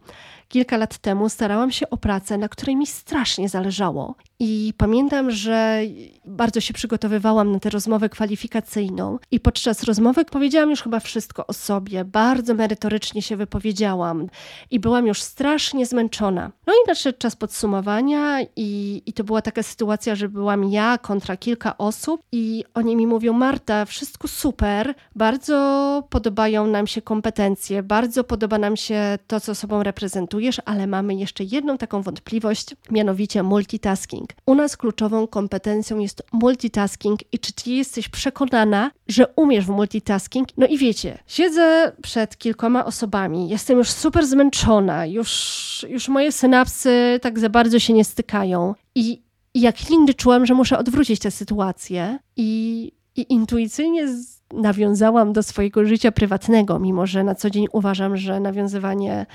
kilka 0.49 0.77
lat 0.77 0.99
temu 0.99 1.29
starałam 1.29 1.71
się 1.71 1.91
o 1.91 1.97
pracę, 1.97 2.39
na 2.39 2.49
której 2.49 2.77
mi 2.77 2.87
strasznie 2.87 3.49
zależało. 3.49 4.15
I 4.38 4.75
pamiętam, 4.77 5.31
że 5.31 5.81
bardzo 6.25 6.61
się 6.61 6.75
przygotowywałam 6.75 7.53
na 7.53 7.61
tę 7.61 7.70
rozmowę 7.70 8.09
kwalifikacyjną, 8.09 9.18
i 9.31 9.40
podczas 9.40 9.83
rozmowy 9.83 10.25
powiedziałam 10.25 10.70
już 10.70 10.83
chyba 10.83 11.01
wszystko 11.01 11.47
o 11.47 11.53
sobie, 11.53 12.05
bardzo 12.05 12.55
merytorycznie 12.55 13.23
się 13.23 13.37
wypowiedziałam. 13.37 14.27
I 14.70 14.81
byłam 14.81 15.07
już 15.07 15.23
strasznie 15.23 15.87
zmęczona. 15.87 16.51
No 16.66 16.73
i 16.73 16.88
nadszedł 16.88 17.18
czas 17.18 17.37
podsumowania, 17.37 18.38
i, 18.57 19.03
i 19.07 19.12
to 19.12 19.25
była 19.25 19.42
taka 19.42 19.62
sytuacja, 19.62 20.14
że 20.14 20.29
byłam 20.29 20.64
ja 20.64 20.99
kontra 20.99 21.37
kilka 21.37 21.79
osób, 21.79 22.23
i 22.33 22.64
oni 22.75 22.97
mi 22.97 23.07
mówią: 23.07 23.33
Marta, 23.33 23.85
wszystko 23.85 24.29
super, 24.29 24.94
bardzo 25.16 26.03
podobają 26.11 26.66
nam 26.66 26.87
się 26.87 27.03
kompetencje, 27.03 27.83
bardzo 27.83 28.25
podoba 28.25 28.59
nam 28.59 28.77
się 28.77 29.18
to, 29.27 29.40
co 29.40 29.55
sobą 29.55 29.83
reprezentujesz, 29.83 30.61
ale 30.64 30.87
mamy 30.87 31.14
jeszcze 31.14 31.44
jedną 31.44 31.79
taką 31.79 32.03
wątpliwość, 32.03 32.77
mianowicie 32.90 33.42
multitasking. 33.42 34.24
U 34.47 34.55
nas 34.55 34.77
kluczową 34.77 35.27
kompetencją 35.27 35.99
jest 35.99 36.23
multitasking 36.33 37.21
i 37.33 37.39
czy 37.39 37.53
ty 37.53 37.71
jesteś 37.71 38.09
przekonana, 38.09 38.91
że 39.09 39.27
umiesz 39.37 39.65
w 39.65 39.69
multitasking? 39.69 40.49
No 40.57 40.67
i 40.67 40.79
wiecie, 40.79 41.19
siedzę 41.27 41.93
przed 42.03 42.39
kilkoma 42.39 42.85
osobami, 42.85 43.49
jestem 43.49 43.79
już 43.79 43.91
super 43.91 44.27
zmęczona, 44.27 45.07
już, 45.07 45.87
już 45.89 46.09
moje 46.09 46.33
synapsy 46.33 47.19
tak 47.23 47.39
za 47.39 47.49
bardzo 47.49 47.79
się 47.79 47.93
nie 47.93 48.05
stykają 48.05 48.75
i, 48.95 49.23
i 49.55 49.61
jak 49.61 49.91
nigdy 49.91 50.15
czułam, 50.15 50.47
że 50.47 50.55
muszę 50.55 50.79
odwrócić 50.79 51.21
tę 51.21 51.31
sytuację 51.31 52.19
i, 52.37 52.93
i 53.17 53.33
intuicyjnie 53.33 54.07
nawiązałam 54.53 55.33
do 55.33 55.43
swojego 55.43 55.85
życia 55.85 56.13
prywatnego, 56.13 56.79
mimo 56.79 57.07
że 57.07 57.25
na 57.25 57.35
co 57.35 57.51
dzień 57.51 57.67
uważam, 57.73 58.17
że 58.17 58.41
nawiązywanie 58.41 59.27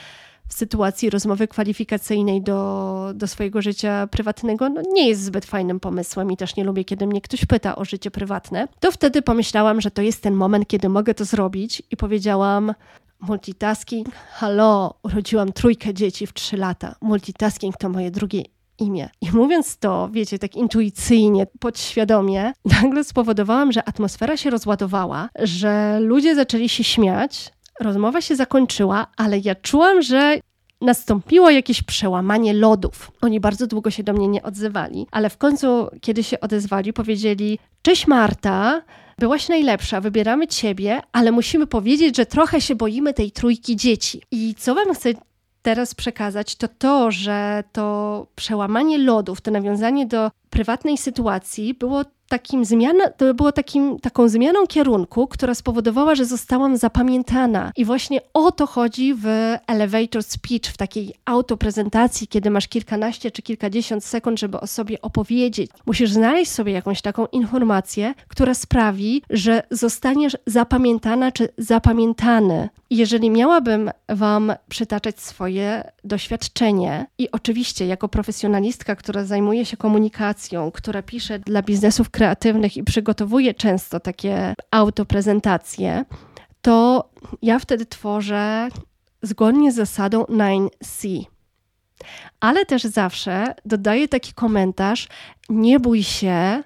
w 0.49 0.53
sytuacji 0.53 1.09
rozmowy 1.09 1.47
kwalifikacyjnej 1.47 2.41
do, 2.41 3.11
do 3.15 3.27
swojego 3.27 3.61
życia 3.61 4.07
prywatnego 4.07 4.69
no, 4.69 4.81
nie 4.93 5.09
jest 5.09 5.23
zbyt 5.23 5.45
fajnym 5.45 5.79
pomysłem 5.79 6.31
i 6.31 6.37
też 6.37 6.55
nie 6.55 6.63
lubię, 6.63 6.85
kiedy 6.85 7.07
mnie 7.07 7.21
ktoś 7.21 7.45
pyta 7.45 7.75
o 7.75 7.85
życie 7.85 8.11
prywatne, 8.11 8.67
to 8.79 8.91
wtedy 8.91 9.21
pomyślałam, 9.21 9.81
że 9.81 9.91
to 9.91 10.01
jest 10.01 10.23
ten 10.23 10.33
moment, 10.33 10.67
kiedy 10.67 10.89
mogę 10.89 11.13
to 11.13 11.25
zrobić 11.25 11.83
i 11.91 11.97
powiedziałam, 11.97 12.73
multitasking, 13.19 14.07
halo, 14.31 14.93
urodziłam 15.03 15.53
trójkę 15.53 15.93
dzieci 15.93 16.27
w 16.27 16.33
trzy 16.33 16.57
lata. 16.57 16.95
Multitasking 17.01 17.77
to 17.77 17.89
moje 17.89 18.11
drugie 18.11 18.43
imię. 18.79 19.09
I 19.21 19.31
mówiąc 19.31 19.77
to, 19.77 20.09
wiecie, 20.11 20.39
tak 20.39 20.55
intuicyjnie, 20.55 21.47
podświadomie, 21.59 22.53
nagle 22.81 23.03
spowodowałam, 23.03 23.71
że 23.71 23.83
atmosfera 23.89 24.37
się 24.37 24.49
rozładowała, 24.49 25.29
że 25.39 25.99
ludzie 25.99 26.35
zaczęli 26.35 26.69
się 26.69 26.83
śmiać, 26.83 27.51
rozmowa 27.79 28.21
się 28.21 28.35
zakończyła, 28.35 29.07
ale 29.17 29.37
ja 29.37 29.55
czułam, 29.55 30.01
że 30.01 30.39
nastąpiło 30.81 31.49
jakieś 31.49 31.83
przełamanie 31.83 32.53
lodów. 32.53 33.11
Oni 33.21 33.39
bardzo 33.39 33.67
długo 33.67 33.91
się 33.91 34.03
do 34.03 34.13
mnie 34.13 34.27
nie 34.27 34.43
odzywali, 34.43 35.07
ale 35.11 35.29
w 35.29 35.37
końcu, 35.37 35.87
kiedy 36.01 36.23
się 36.23 36.39
odezwali, 36.39 36.93
powiedzieli: 36.93 37.59
Cześć 37.81 38.07
Marta, 38.07 38.81
byłaś 39.17 39.49
najlepsza, 39.49 40.01
wybieramy 40.01 40.47
ciebie, 40.47 41.01
ale 41.11 41.31
musimy 41.31 41.67
powiedzieć, 41.67 42.17
że 42.17 42.25
trochę 42.25 42.61
się 42.61 42.75
boimy 42.75 43.13
tej 43.13 43.31
trójki 43.31 43.75
dzieci. 43.75 44.21
I 44.31 44.55
co 44.55 44.75
wam 44.75 44.93
chcę 44.93 45.09
teraz 45.61 45.95
przekazać, 45.95 46.55
to 46.55 46.67
to, 46.67 47.11
że 47.11 47.63
to 47.71 48.27
przełamanie 48.35 48.97
lodów, 48.97 49.41
to 49.41 49.51
nawiązanie 49.51 50.05
do 50.05 50.31
prywatnej 50.49 50.97
sytuacji 50.97 51.73
było 51.73 52.03
takim 52.29 52.65
zmiana, 52.65 53.09
to 53.09 53.33
było 53.33 53.51
takim, 53.51 53.99
taką 53.99 54.29
zmianą 54.29 54.67
kierunku, 54.67 55.27
która 55.27 55.55
spowodowała, 55.55 56.15
że 56.15 56.25
zostałam 56.25 56.77
zapamiętana. 56.77 57.71
I 57.75 57.85
właśnie 57.85 58.21
o 58.33 58.51
to 58.51 58.67
chodzi 58.67 59.13
w 59.13 59.25
elevator 59.67 60.23
speech, 60.23 60.73
w 60.73 60.77
takiej 60.77 61.13
autoprezentacji, 61.25 62.27
kiedy 62.27 62.49
masz 62.49 62.67
kilkanaście 62.67 63.31
czy 63.31 63.41
kilkadziesiąt 63.41 64.05
sekund, 64.05 64.39
żeby 64.39 64.59
o 64.59 64.67
sobie 64.67 65.01
opowiedzieć. 65.01 65.71
Musisz 65.85 66.11
znaleźć 66.11 66.51
sobie 66.51 66.71
jakąś 66.71 67.01
taką 67.01 67.25
informację, 67.25 68.13
która 68.27 68.53
sprawi, 68.53 69.21
że 69.29 69.63
zostaniesz 69.71 70.37
zapamiętana 70.45 71.31
czy 71.31 71.49
zapamiętany. 71.57 72.69
Jeżeli 72.89 73.29
miałabym 73.29 73.91
Wam 74.09 74.53
przytaczać 74.69 75.19
swoje 75.19 75.91
doświadczenie 76.03 77.05
i 77.17 77.31
oczywiście 77.31 77.85
jako 77.85 78.09
profesjonalistka, 78.09 78.95
która 78.95 79.23
zajmuje 79.23 79.65
się 79.65 79.77
komunikacją, 79.77 80.71
która 80.71 81.01
pisze 81.01 81.39
dla 81.39 81.61
biznesów 81.61 82.09
kreatywnych 82.19 82.77
i 82.77 82.83
przygotowuje 82.83 83.53
często 83.53 83.99
takie 83.99 84.53
autoprezentacje, 84.71 86.05
to 86.61 87.09
ja 87.41 87.59
wtedy 87.59 87.85
tworzę 87.85 88.69
zgodnie 89.21 89.71
z 89.71 89.75
zasadą 89.75 90.23
9C. 90.23 91.23
Ale 92.39 92.65
też 92.65 92.83
zawsze 92.83 93.55
dodaję 93.65 94.07
taki 94.07 94.33
komentarz: 94.33 95.07
nie 95.49 95.79
bój 95.79 96.03
się, 96.03 96.63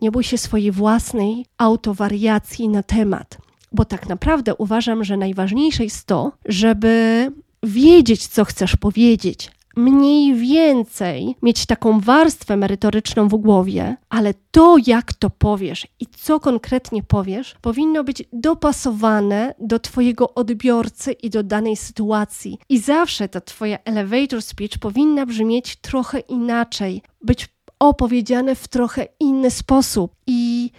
nie 0.00 0.10
bój 0.10 0.24
się 0.24 0.38
swojej 0.38 0.72
własnej 0.72 1.46
autowariacji 1.58 2.68
na 2.68 2.82
temat. 2.82 3.38
Bo 3.72 3.84
tak 3.84 4.08
naprawdę 4.08 4.54
uważam, 4.54 5.04
że 5.04 5.16
najważniejsze 5.16 5.84
jest 5.84 6.06
to, 6.06 6.32
żeby 6.44 7.26
wiedzieć, 7.62 8.26
co 8.26 8.44
chcesz 8.44 8.76
powiedzieć, 8.76 9.50
mniej 9.76 10.34
więcej 10.34 11.36
mieć 11.42 11.66
taką 11.66 12.00
warstwę 12.00 12.56
merytoryczną 12.56 13.28
w 13.28 13.34
głowie, 13.34 13.96
ale 14.08 14.34
to, 14.50 14.76
jak 14.86 15.12
to 15.12 15.30
powiesz 15.30 15.86
i 16.00 16.06
co 16.06 16.40
konkretnie 16.40 17.02
powiesz, 17.02 17.56
powinno 17.60 18.04
być 18.04 18.24
dopasowane 18.32 19.54
do 19.58 19.78
Twojego 19.78 20.34
odbiorcy 20.34 21.12
i 21.12 21.30
do 21.30 21.42
danej 21.42 21.76
sytuacji. 21.76 22.58
I 22.68 22.78
zawsze 22.78 23.28
ta 23.28 23.40
Twoja 23.40 23.78
elevator 23.84 24.42
speech 24.42 24.78
powinna 24.78 25.26
brzmieć 25.26 25.76
trochę 25.76 26.20
inaczej, 26.20 27.02
być 27.22 27.48
opowiedziane 27.78 28.54
w 28.54 28.68
trochę 28.68 29.08
inny 29.20 29.50
sposób. 29.50 30.12
I 30.26 30.70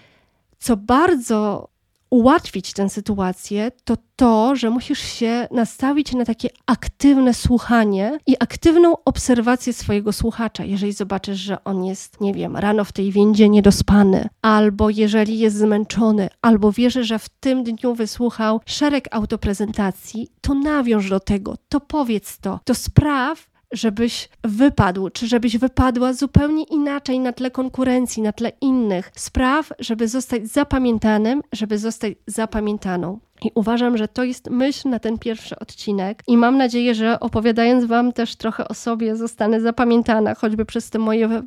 co 0.59 0.77
bardzo 0.77 1.69
ułatwić 2.09 2.73
tę 2.73 2.89
sytuację, 2.89 3.71
to 3.83 3.97
to, 4.15 4.55
że 4.55 4.69
musisz 4.69 4.99
się 4.99 5.47
nastawić 5.51 6.13
na 6.13 6.25
takie 6.25 6.49
aktywne 6.65 7.33
słuchanie 7.33 8.19
i 8.27 8.35
aktywną 8.39 8.95
obserwację 9.05 9.73
swojego 9.73 10.13
słuchacza. 10.13 10.63
Jeżeli 10.63 10.93
zobaczysz, 10.93 11.39
że 11.39 11.63
on 11.63 11.85
jest, 11.85 12.21
nie 12.21 12.33
wiem, 12.33 12.57
rano 12.57 12.85
w 12.85 12.91
tej 12.91 13.11
więdzie 13.11 13.49
niedospany, 13.49 14.29
albo 14.41 14.89
jeżeli 14.89 15.39
jest 15.39 15.57
zmęczony, 15.57 16.29
albo 16.41 16.71
wierzy, 16.71 17.03
że 17.03 17.19
w 17.19 17.29
tym 17.29 17.63
dniu 17.63 17.95
wysłuchał 17.95 18.61
szereg 18.65 19.07
autoprezentacji, 19.11 20.29
to 20.41 20.53
nawiąż 20.53 21.09
do 21.09 21.19
tego, 21.19 21.55
to 21.69 21.79
powiedz 21.79 22.39
to, 22.39 22.59
to 22.63 22.75
spraw, 22.75 23.56
żebyś 23.71 24.29
wypadł, 24.43 25.09
czy 25.09 25.27
żebyś 25.27 25.57
wypadła 25.57 26.13
zupełnie 26.13 26.63
inaczej 26.63 27.19
na 27.19 27.33
tle 27.33 27.51
konkurencji, 27.51 28.23
na 28.23 28.31
tle 28.31 28.51
innych 28.61 29.11
spraw, 29.15 29.71
żeby 29.79 30.07
zostać 30.07 30.47
zapamiętanym, 30.47 31.41
żeby 31.53 31.77
zostać 31.77 32.13
zapamiętaną. 32.27 33.19
I 33.45 33.51
uważam, 33.55 33.97
że 33.97 34.07
to 34.07 34.23
jest 34.23 34.49
myśl 34.49 34.89
na 34.89 34.99
ten 34.99 35.17
pierwszy 35.17 35.59
odcinek. 35.59 36.23
I 36.27 36.37
mam 36.37 36.57
nadzieję, 36.57 36.95
że 36.95 37.19
opowiadając 37.19 37.85
Wam 37.85 38.13
też 38.13 38.35
trochę 38.35 38.67
o 38.67 38.73
sobie, 38.73 39.15
zostanę 39.15 39.61
zapamiętana, 39.61 40.35
choćby 40.35 40.65
przez 40.65 40.89
te 40.89 40.99
moje 40.99 41.43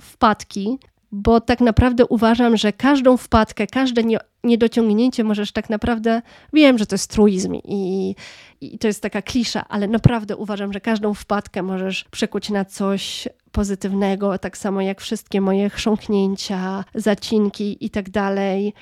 wpadki, 0.00 0.78
bo 1.12 1.40
tak 1.40 1.60
naprawdę 1.60 2.06
uważam, 2.06 2.56
że 2.56 2.72
każdą 2.72 3.16
wpadkę, 3.16 3.66
każde 3.66 4.04
nie, 4.04 4.18
niedociągnięcie 4.44 5.24
możesz 5.24 5.52
tak 5.52 5.70
naprawdę, 5.70 6.22
wiem, 6.52 6.78
że 6.78 6.86
to 6.86 6.94
jest 6.94 7.10
truizm 7.10 7.54
i, 7.54 8.14
i 8.60 8.78
to 8.78 8.86
jest 8.86 9.02
taka 9.02 9.22
klisza, 9.22 9.68
ale 9.68 9.88
naprawdę 9.88 10.36
uważam, 10.36 10.72
że 10.72 10.80
każdą 10.80 11.14
wpadkę 11.14 11.62
możesz 11.62 12.04
przekuć 12.04 12.50
na 12.50 12.64
coś 12.64 13.28
pozytywnego, 13.52 14.38
tak 14.38 14.58
samo 14.58 14.80
jak 14.80 15.00
wszystkie 15.00 15.40
moje 15.40 15.70
chrząknięcia, 15.70 16.84
zacinki 16.94 17.84
i 17.84 17.90
tak 17.90 18.10
dalej. 18.10 18.74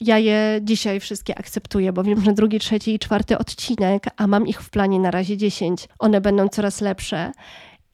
Ja 0.00 0.18
je 0.18 0.60
dzisiaj 0.62 1.00
wszystkie 1.00 1.38
akceptuję, 1.38 1.92
bo 1.92 2.02
wiem, 2.02 2.24
że 2.24 2.32
drugi, 2.32 2.58
trzeci 2.58 2.94
i 2.94 2.98
czwarty 2.98 3.38
odcinek, 3.38 4.04
a 4.16 4.26
mam 4.26 4.46
ich 4.46 4.62
w 4.62 4.70
planie 4.70 5.00
na 5.00 5.10
razie 5.10 5.36
dziesięć, 5.36 5.88
one 5.98 6.20
będą 6.20 6.48
coraz 6.48 6.80
lepsze. 6.80 7.32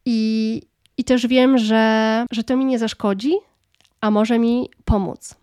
I, 0.05 0.63
i 0.97 1.05
też 1.05 1.27
wiem, 1.27 1.59
że, 1.59 2.27
że 2.33 2.45
to 2.45 2.57
mi 2.57 2.65
nie 2.65 2.79
zaszkodzi, 2.79 3.33
a 4.01 4.11
może 4.11 4.39
mi 4.39 4.71
pomóc. 4.85 5.35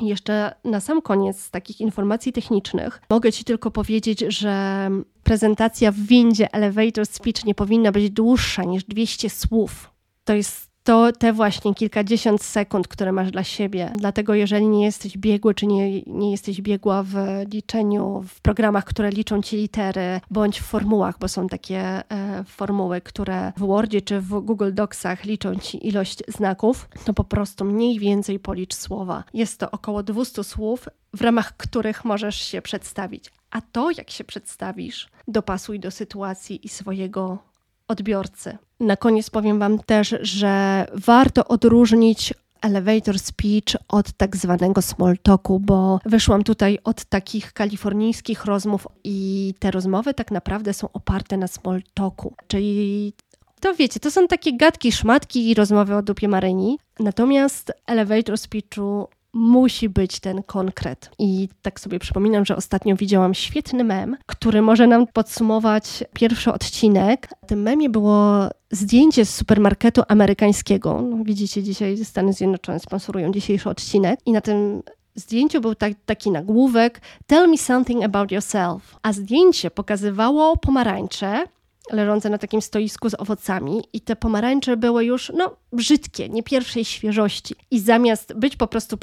Jeszcze 0.00 0.54
na 0.64 0.80
sam 0.80 1.02
koniec 1.02 1.40
z 1.40 1.50
takich 1.50 1.80
informacji 1.80 2.32
technicznych 2.32 3.02
mogę 3.10 3.32
Ci 3.32 3.44
tylko 3.44 3.70
powiedzieć, 3.70 4.24
że 4.28 4.88
prezentacja 5.22 5.92
w 5.92 5.96
windzie 5.96 6.54
Elevator 6.54 7.06
Speech 7.06 7.44
nie 7.44 7.54
powinna 7.54 7.92
być 7.92 8.10
dłuższa 8.10 8.64
niż 8.64 8.84
200 8.84 9.30
słów. 9.30 9.90
To 10.24 10.34
jest 10.34 10.71
to 10.84 11.12
te 11.12 11.32
właśnie 11.32 11.74
kilkadziesiąt 11.74 12.42
sekund, 12.42 12.88
które 12.88 13.12
masz 13.12 13.30
dla 13.30 13.44
siebie. 13.44 13.92
Dlatego, 13.98 14.34
jeżeli 14.34 14.68
nie 14.68 14.84
jesteś 14.84 15.18
biegły, 15.18 15.54
czy 15.54 15.66
nie, 15.66 16.02
nie 16.02 16.30
jesteś 16.30 16.60
biegła 16.60 17.02
w 17.02 17.14
liczeniu, 17.52 18.24
w 18.28 18.40
programach, 18.40 18.84
które 18.84 19.10
liczą 19.10 19.42
ci 19.42 19.56
litery, 19.56 20.20
bądź 20.30 20.60
w 20.60 20.64
formułach, 20.64 21.18
bo 21.18 21.28
są 21.28 21.48
takie 21.48 21.80
e, 21.80 22.44
formuły, 22.44 23.00
które 23.00 23.52
w 23.56 23.60
Wordzie 23.60 24.02
czy 24.02 24.20
w 24.20 24.40
Google 24.40 24.72
Docsach 24.72 25.24
liczą 25.24 25.54
ci 25.54 25.88
ilość 25.88 26.22
znaków, 26.28 26.88
to 27.04 27.14
po 27.14 27.24
prostu 27.24 27.64
mniej 27.64 27.98
więcej 27.98 28.38
policz 28.38 28.74
słowa. 28.74 29.24
Jest 29.34 29.60
to 29.60 29.70
około 29.70 30.02
200 30.02 30.44
słów, 30.44 30.88
w 31.14 31.20
ramach 31.20 31.56
których 31.56 32.04
możesz 32.04 32.36
się 32.36 32.62
przedstawić. 32.62 33.30
A 33.50 33.60
to, 33.60 33.90
jak 33.90 34.10
się 34.10 34.24
przedstawisz, 34.24 35.08
dopasuj 35.28 35.80
do 35.80 35.90
sytuacji 35.90 36.66
i 36.66 36.68
swojego 36.68 37.51
odbiorcy. 37.88 38.58
Na 38.80 38.96
koniec 38.96 39.30
powiem 39.30 39.58
Wam 39.58 39.78
też, 39.78 40.14
że 40.20 40.86
warto 40.94 41.48
odróżnić 41.48 42.34
elevator 42.62 43.18
speech 43.18 43.76
od 43.88 44.12
tak 44.12 44.36
zwanego 44.36 44.82
small 44.82 45.18
talku, 45.22 45.60
bo 45.60 46.00
wyszłam 46.04 46.44
tutaj 46.44 46.78
od 46.84 47.04
takich 47.04 47.52
kalifornijskich 47.52 48.44
rozmów 48.44 48.86
i 49.04 49.54
te 49.58 49.70
rozmowy 49.70 50.14
tak 50.14 50.30
naprawdę 50.30 50.74
są 50.74 50.88
oparte 50.92 51.36
na 51.36 51.46
small 51.46 51.82
talku, 51.94 52.34
czyli 52.46 53.12
to 53.60 53.74
wiecie, 53.74 54.00
to 54.00 54.10
są 54.10 54.28
takie 54.28 54.56
gadki, 54.56 54.92
szmatki 54.92 55.50
i 55.50 55.54
rozmowy 55.54 55.96
o 55.96 56.02
dupie 56.02 56.28
Maryni. 56.28 56.78
Natomiast 57.00 57.72
elevator 57.86 58.38
speechu 58.38 59.08
musi 59.32 59.88
być 59.88 60.20
ten 60.20 60.42
konkret. 60.42 61.10
I 61.18 61.48
tak 61.62 61.80
sobie 61.80 61.98
przypominam, 61.98 62.44
że 62.44 62.56
ostatnio 62.56 62.96
widziałam 62.96 63.34
świetny 63.34 63.84
mem, 63.84 64.16
który 64.26 64.62
może 64.62 64.86
nam 64.86 65.06
podsumować 65.06 66.04
pierwszy 66.12 66.52
odcinek. 66.52 67.28
W 67.44 67.46
tym 67.46 67.62
memie 67.62 67.90
było 67.90 68.48
zdjęcie 68.70 69.26
z 69.26 69.34
supermarketu 69.34 70.02
amerykańskiego. 70.08 71.02
No, 71.02 71.24
widzicie, 71.24 71.62
dzisiaj 71.62 72.04
Stany 72.04 72.32
Zjednoczone 72.32 72.80
sponsorują 72.80 73.32
dzisiejszy 73.32 73.70
odcinek 73.70 74.20
i 74.26 74.32
na 74.32 74.40
tym 74.40 74.82
zdjęciu 75.14 75.60
był 75.60 75.74
tak, 75.74 75.92
taki 76.06 76.30
nagłówek 76.30 77.00
Tell 77.26 77.48
me 77.48 77.58
something 77.58 78.04
about 78.04 78.32
yourself. 78.32 78.96
A 79.02 79.12
zdjęcie 79.12 79.70
pokazywało 79.70 80.56
pomarańcze, 80.56 81.44
leżące 81.90 82.30
na 82.30 82.38
takim 82.38 82.62
stoisku 82.62 83.10
z 83.10 83.20
owocami 83.20 83.82
i 83.92 84.00
te 84.00 84.16
pomarańcze 84.16 84.76
były 84.76 85.04
już, 85.04 85.32
no, 85.36 85.56
brzydkie, 85.72 86.28
nie 86.28 86.42
pierwszej 86.42 86.84
świeżości. 86.84 87.54
I 87.70 87.80
zamiast 87.80 88.34
być 88.34 88.56
po 88.56 88.66
prostu 88.66 88.98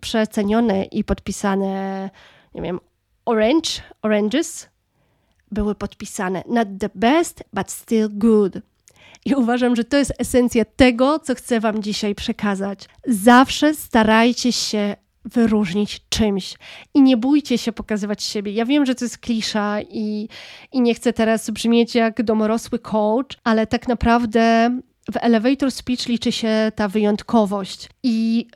przecenione 0.00 0.84
i 0.84 1.04
podpisane, 1.04 2.10
nie 2.54 2.62
wiem, 2.62 2.80
orange, 3.24 3.70
oranges, 4.02 4.68
były 5.50 5.74
podpisane 5.74 6.42
not 6.48 6.68
the 6.80 6.90
best, 6.94 7.44
but 7.52 7.70
still 7.70 8.08
good. 8.10 8.58
I 9.24 9.34
uważam, 9.34 9.76
że 9.76 9.84
to 9.84 9.96
jest 9.96 10.12
esencja 10.18 10.64
tego, 10.64 11.18
co 11.18 11.34
chcę 11.34 11.60
Wam 11.60 11.82
dzisiaj 11.82 12.14
przekazać. 12.14 12.88
Zawsze 13.06 13.74
starajcie 13.74 14.52
się 14.52 14.96
wyróżnić 15.24 16.00
czymś 16.08 16.54
i 16.94 17.02
nie 17.02 17.16
bójcie 17.16 17.58
się 17.58 17.72
pokazywać 17.72 18.22
siebie. 18.22 18.52
Ja 18.52 18.64
wiem, 18.64 18.86
że 18.86 18.94
to 18.94 19.04
jest 19.04 19.18
klisza 19.18 19.80
i, 19.80 20.28
i 20.72 20.80
nie 20.80 20.94
chcę 20.94 21.12
teraz 21.12 21.50
brzmieć 21.50 21.94
jak 21.94 22.22
domorosły 22.22 22.78
coach, 22.78 23.38
ale 23.44 23.66
tak 23.66 23.88
naprawdę 23.88 24.70
w 25.12 25.16
elevator 25.20 25.70
speech 25.70 26.06
liczy 26.06 26.32
się 26.32 26.72
ta 26.74 26.88
wyjątkowość 26.88 27.88
i 28.02 28.46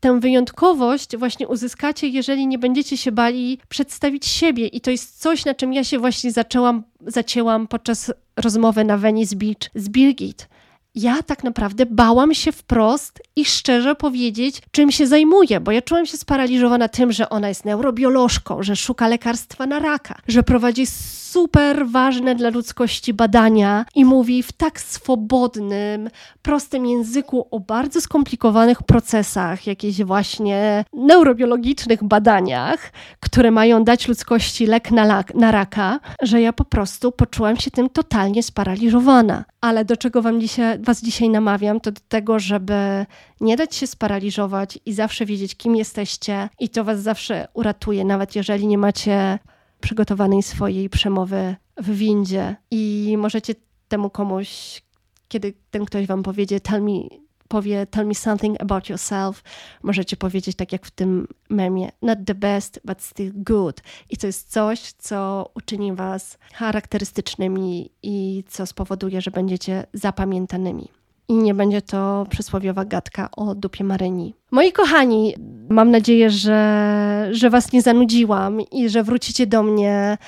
tę 0.00 0.20
wyjątkowość 0.20 1.16
właśnie 1.16 1.48
uzyskacie, 1.48 2.08
jeżeli 2.08 2.46
nie 2.46 2.58
będziecie 2.58 2.96
się 2.96 3.12
bali 3.12 3.58
przedstawić 3.68 4.26
siebie. 4.26 4.66
I 4.66 4.80
to 4.80 4.90
jest 4.90 5.20
coś, 5.20 5.44
na 5.44 5.54
czym 5.54 5.72
ja 5.72 5.84
się 5.84 5.98
właśnie 5.98 6.32
zaczęłam, 6.32 6.82
zacięłam 7.06 7.68
podczas 7.68 8.12
rozmowy 8.36 8.84
na 8.84 8.98
Venice 8.98 9.36
Beach 9.36 9.70
z 9.74 9.88
Birgit 9.88 10.48
ja 10.94 11.22
tak 11.22 11.44
naprawdę 11.44 11.86
bałam 11.86 12.34
się 12.34 12.52
wprost 12.52 13.22
i 13.36 13.44
szczerze 13.44 13.94
powiedzieć, 13.94 14.62
czym 14.70 14.92
się 14.92 15.06
zajmuję, 15.06 15.60
bo 15.60 15.72
ja 15.72 15.82
czułam 15.82 16.06
się 16.06 16.16
sparaliżowana 16.16 16.88
tym, 16.88 17.12
że 17.12 17.28
ona 17.28 17.48
jest 17.48 17.64
neurobiolożką, 17.64 18.62
że 18.62 18.76
szuka 18.76 19.08
lekarstwa 19.08 19.66
na 19.66 19.78
raka, 19.78 20.14
że 20.28 20.42
prowadzi 20.42 20.86
super 21.34 21.88
ważne 21.88 22.34
dla 22.34 22.50
ludzkości 22.50 23.14
badania 23.14 23.84
i 23.94 24.04
mówi 24.04 24.42
w 24.42 24.52
tak 24.52 24.80
swobodnym, 24.80 26.10
prostym 26.42 26.86
języku 26.86 27.48
o 27.50 27.60
bardzo 27.60 28.00
skomplikowanych 28.00 28.82
procesach, 28.82 29.66
jakichś 29.66 30.02
właśnie 30.02 30.84
neurobiologicznych 30.92 32.04
badaniach, 32.04 32.92
które 33.20 33.50
mają 33.50 33.84
dać 33.84 34.08
ludzkości 34.08 34.66
lek 34.66 34.90
na, 34.90 35.24
na 35.34 35.50
raka, 35.50 36.00
że 36.22 36.40
ja 36.40 36.52
po 36.52 36.64
prostu 36.64 37.12
poczułam 37.12 37.56
się 37.56 37.70
tym 37.70 37.88
totalnie 37.88 38.42
sparaliżowana. 38.42 39.44
Ale 39.60 39.84
do 39.84 39.96
czego 39.96 40.22
wam 40.22 40.40
dzisiaj, 40.40 40.78
was 40.84 41.02
dzisiaj 41.02 41.28
namawiam, 41.28 41.80
to 41.80 41.92
do 41.92 42.00
tego, 42.08 42.38
żeby 42.38 43.06
nie 43.40 43.56
dać 43.56 43.74
się 43.74 43.86
sparaliżować 43.86 44.78
i 44.86 44.92
zawsze 44.92 45.26
wiedzieć, 45.26 45.54
kim 45.54 45.76
jesteście, 45.76 46.48
i 46.60 46.68
to 46.68 46.84
was 46.84 47.02
zawsze 47.02 47.48
uratuje, 47.54 48.04
nawet 48.04 48.36
jeżeli 48.36 48.66
nie 48.66 48.78
macie 48.78 49.38
przygotowanej 49.80 50.42
swojej 50.42 50.90
przemowy 50.90 51.56
w 51.76 51.96
windzie. 51.96 52.56
I 52.70 53.14
możecie 53.18 53.54
temu 53.88 54.10
komuś, 54.10 54.82
kiedy 55.28 55.52
ten 55.70 55.84
ktoś 55.84 56.06
wam 56.06 56.22
powiedzie, 56.22 56.60
tell 56.60 56.82
me, 56.82 57.23
powie 57.48 57.86
tell 57.86 58.06
me 58.06 58.14
something 58.14 58.62
about 58.62 58.88
yourself, 58.88 59.42
możecie 59.82 60.16
powiedzieć 60.16 60.56
tak 60.56 60.72
jak 60.72 60.86
w 60.86 60.90
tym 60.90 61.28
memie, 61.50 61.88
not 62.02 62.18
the 62.26 62.34
best, 62.34 62.80
but 62.84 63.02
still 63.02 63.32
good. 63.34 63.82
I 64.10 64.16
to 64.16 64.26
jest 64.26 64.52
coś, 64.52 64.92
co 64.92 65.50
uczyni 65.54 65.92
was 65.92 66.38
charakterystycznymi 66.52 67.90
i 68.02 68.44
co 68.48 68.66
spowoduje, 68.66 69.20
że 69.20 69.30
będziecie 69.30 69.86
zapamiętanymi 69.92 70.88
i 71.28 71.34
nie 71.34 71.54
będzie 71.54 71.82
to 71.82 72.26
przysłowiowa 72.30 72.84
gadka 72.84 73.28
o 73.36 73.54
dupie 73.54 73.84
Maryni. 73.84 74.34
Moi 74.50 74.72
kochani, 74.72 75.34
mam 75.68 75.90
nadzieję, 75.90 76.30
że, 76.30 77.28
że 77.30 77.50
Was 77.50 77.72
nie 77.72 77.82
zanudziłam 77.82 78.60
i 78.60 78.88
że 78.88 79.02
wrócicie 79.02 79.46
do 79.46 79.62
mnie 79.62 80.18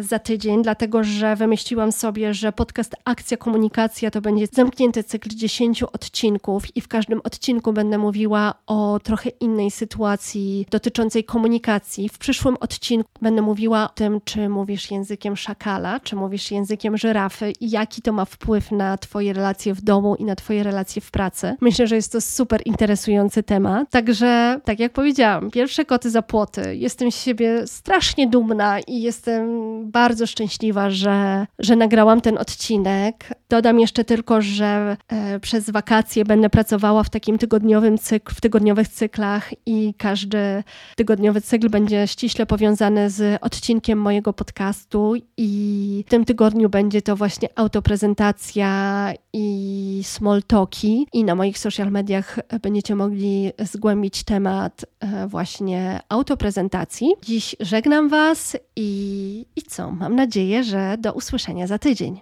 za 0.00 0.18
tydzień, 0.18 0.62
dlatego 0.62 1.04
że 1.04 1.36
wymyśliłam 1.36 1.92
sobie, 1.92 2.34
że 2.34 2.52
podcast 2.52 2.96
Akcja 3.04 3.36
Komunikacja 3.36 4.10
to 4.10 4.20
będzie 4.20 4.46
zamknięty 4.52 5.04
cykl 5.04 5.28
10 5.28 5.82
odcinków 5.82 6.76
i 6.76 6.80
w 6.80 6.88
każdym 6.88 7.20
odcinku 7.24 7.72
będę 7.72 7.98
mówiła 7.98 8.54
o 8.66 9.00
trochę 9.02 9.30
innej 9.30 9.70
sytuacji 9.70 10.66
dotyczącej 10.70 11.24
komunikacji. 11.24 12.08
W 12.08 12.18
przyszłym 12.18 12.56
odcinku 12.60 13.08
będę 13.22 13.42
mówiła 13.42 13.84
o 13.84 13.88
tym, 13.88 14.20
czy 14.24 14.48
mówisz 14.48 14.90
językiem 14.90 15.36
szakala, 15.36 16.00
czy 16.00 16.16
mówisz 16.16 16.50
językiem 16.50 16.96
żyrafy 16.96 17.52
i 17.60 17.70
jaki 17.70 18.02
to 18.02 18.12
ma 18.12 18.24
wpływ 18.24 18.72
na 18.72 18.98
Twoje 18.98 19.32
relacje 19.32 19.74
w 19.74 19.80
domu 19.80 20.16
i 20.16 20.24
na 20.24 20.36
Twoje 20.36 20.62
relacje 20.62 21.02
w 21.02 21.10
pracy. 21.10 21.56
Myślę, 21.60 21.86
że 21.86 21.96
jest 21.96 22.12
to 22.12 22.20
super 22.20 22.62
interesujący 22.64 23.42
temat. 23.42 23.90
Także, 23.90 24.60
tak 24.64 24.80
jak 24.80 24.92
powiedziałam, 24.92 25.50
pierwsze 25.50 25.84
koty 25.84 26.10
za 26.10 26.22
płoty. 26.22 26.76
Jestem 26.76 27.12
z 27.12 27.22
siebie 27.22 27.66
strasznie 27.66 28.26
dumna 28.26 28.80
i 28.80 29.02
jestem 29.02 29.55
bardzo 29.84 30.26
szczęśliwa, 30.26 30.90
że, 30.90 31.46
że 31.58 31.76
nagrałam 31.76 32.20
ten 32.20 32.38
odcinek. 32.38 33.28
Dodam 33.48 33.80
jeszcze 33.80 34.04
tylko, 34.04 34.42
że 34.42 34.96
e, 35.08 35.40
przez 35.40 35.70
wakacje 35.70 36.24
będę 36.24 36.50
pracowała 36.50 37.02
w 37.02 37.10
takim 37.10 37.38
tygodniowym 37.38 37.98
cykl, 37.98 38.34
w 38.34 38.40
tygodniowych 38.40 38.88
cyklach 38.88 39.50
i 39.66 39.94
każdy 39.98 40.64
tygodniowy 40.96 41.40
cykl 41.40 41.68
będzie 41.68 42.06
ściśle 42.06 42.46
powiązany 42.46 43.10
z 43.10 43.42
odcinkiem 43.42 43.98
mojego 43.98 44.32
podcastu 44.32 45.14
i 45.36 46.04
w 46.06 46.10
tym 46.10 46.24
tygodniu 46.24 46.68
będzie 46.68 47.02
to 47.02 47.16
właśnie 47.16 47.48
autoprezentacja 47.54 49.12
i 49.32 50.00
small 50.04 50.42
talki 50.42 51.06
i 51.12 51.24
na 51.24 51.34
moich 51.34 51.58
social 51.58 51.90
mediach 51.90 52.38
będziecie 52.62 52.94
mogli 52.94 53.52
zgłębić 53.58 54.24
temat 54.24 54.84
e, 55.00 55.28
właśnie 55.28 56.00
autoprezentacji. 56.08 57.14
Dziś 57.22 57.56
żegnam 57.60 58.08
Was 58.08 58.56
i, 58.76 59.46
i 59.56 59.62
co? 59.62 59.90
Mam 59.90 60.16
nadzieję, 60.16 60.64
że 60.64 60.96
do 60.98 61.12
usłyszenia 61.12 61.66
za 61.66 61.78
tydzień. 61.78 62.20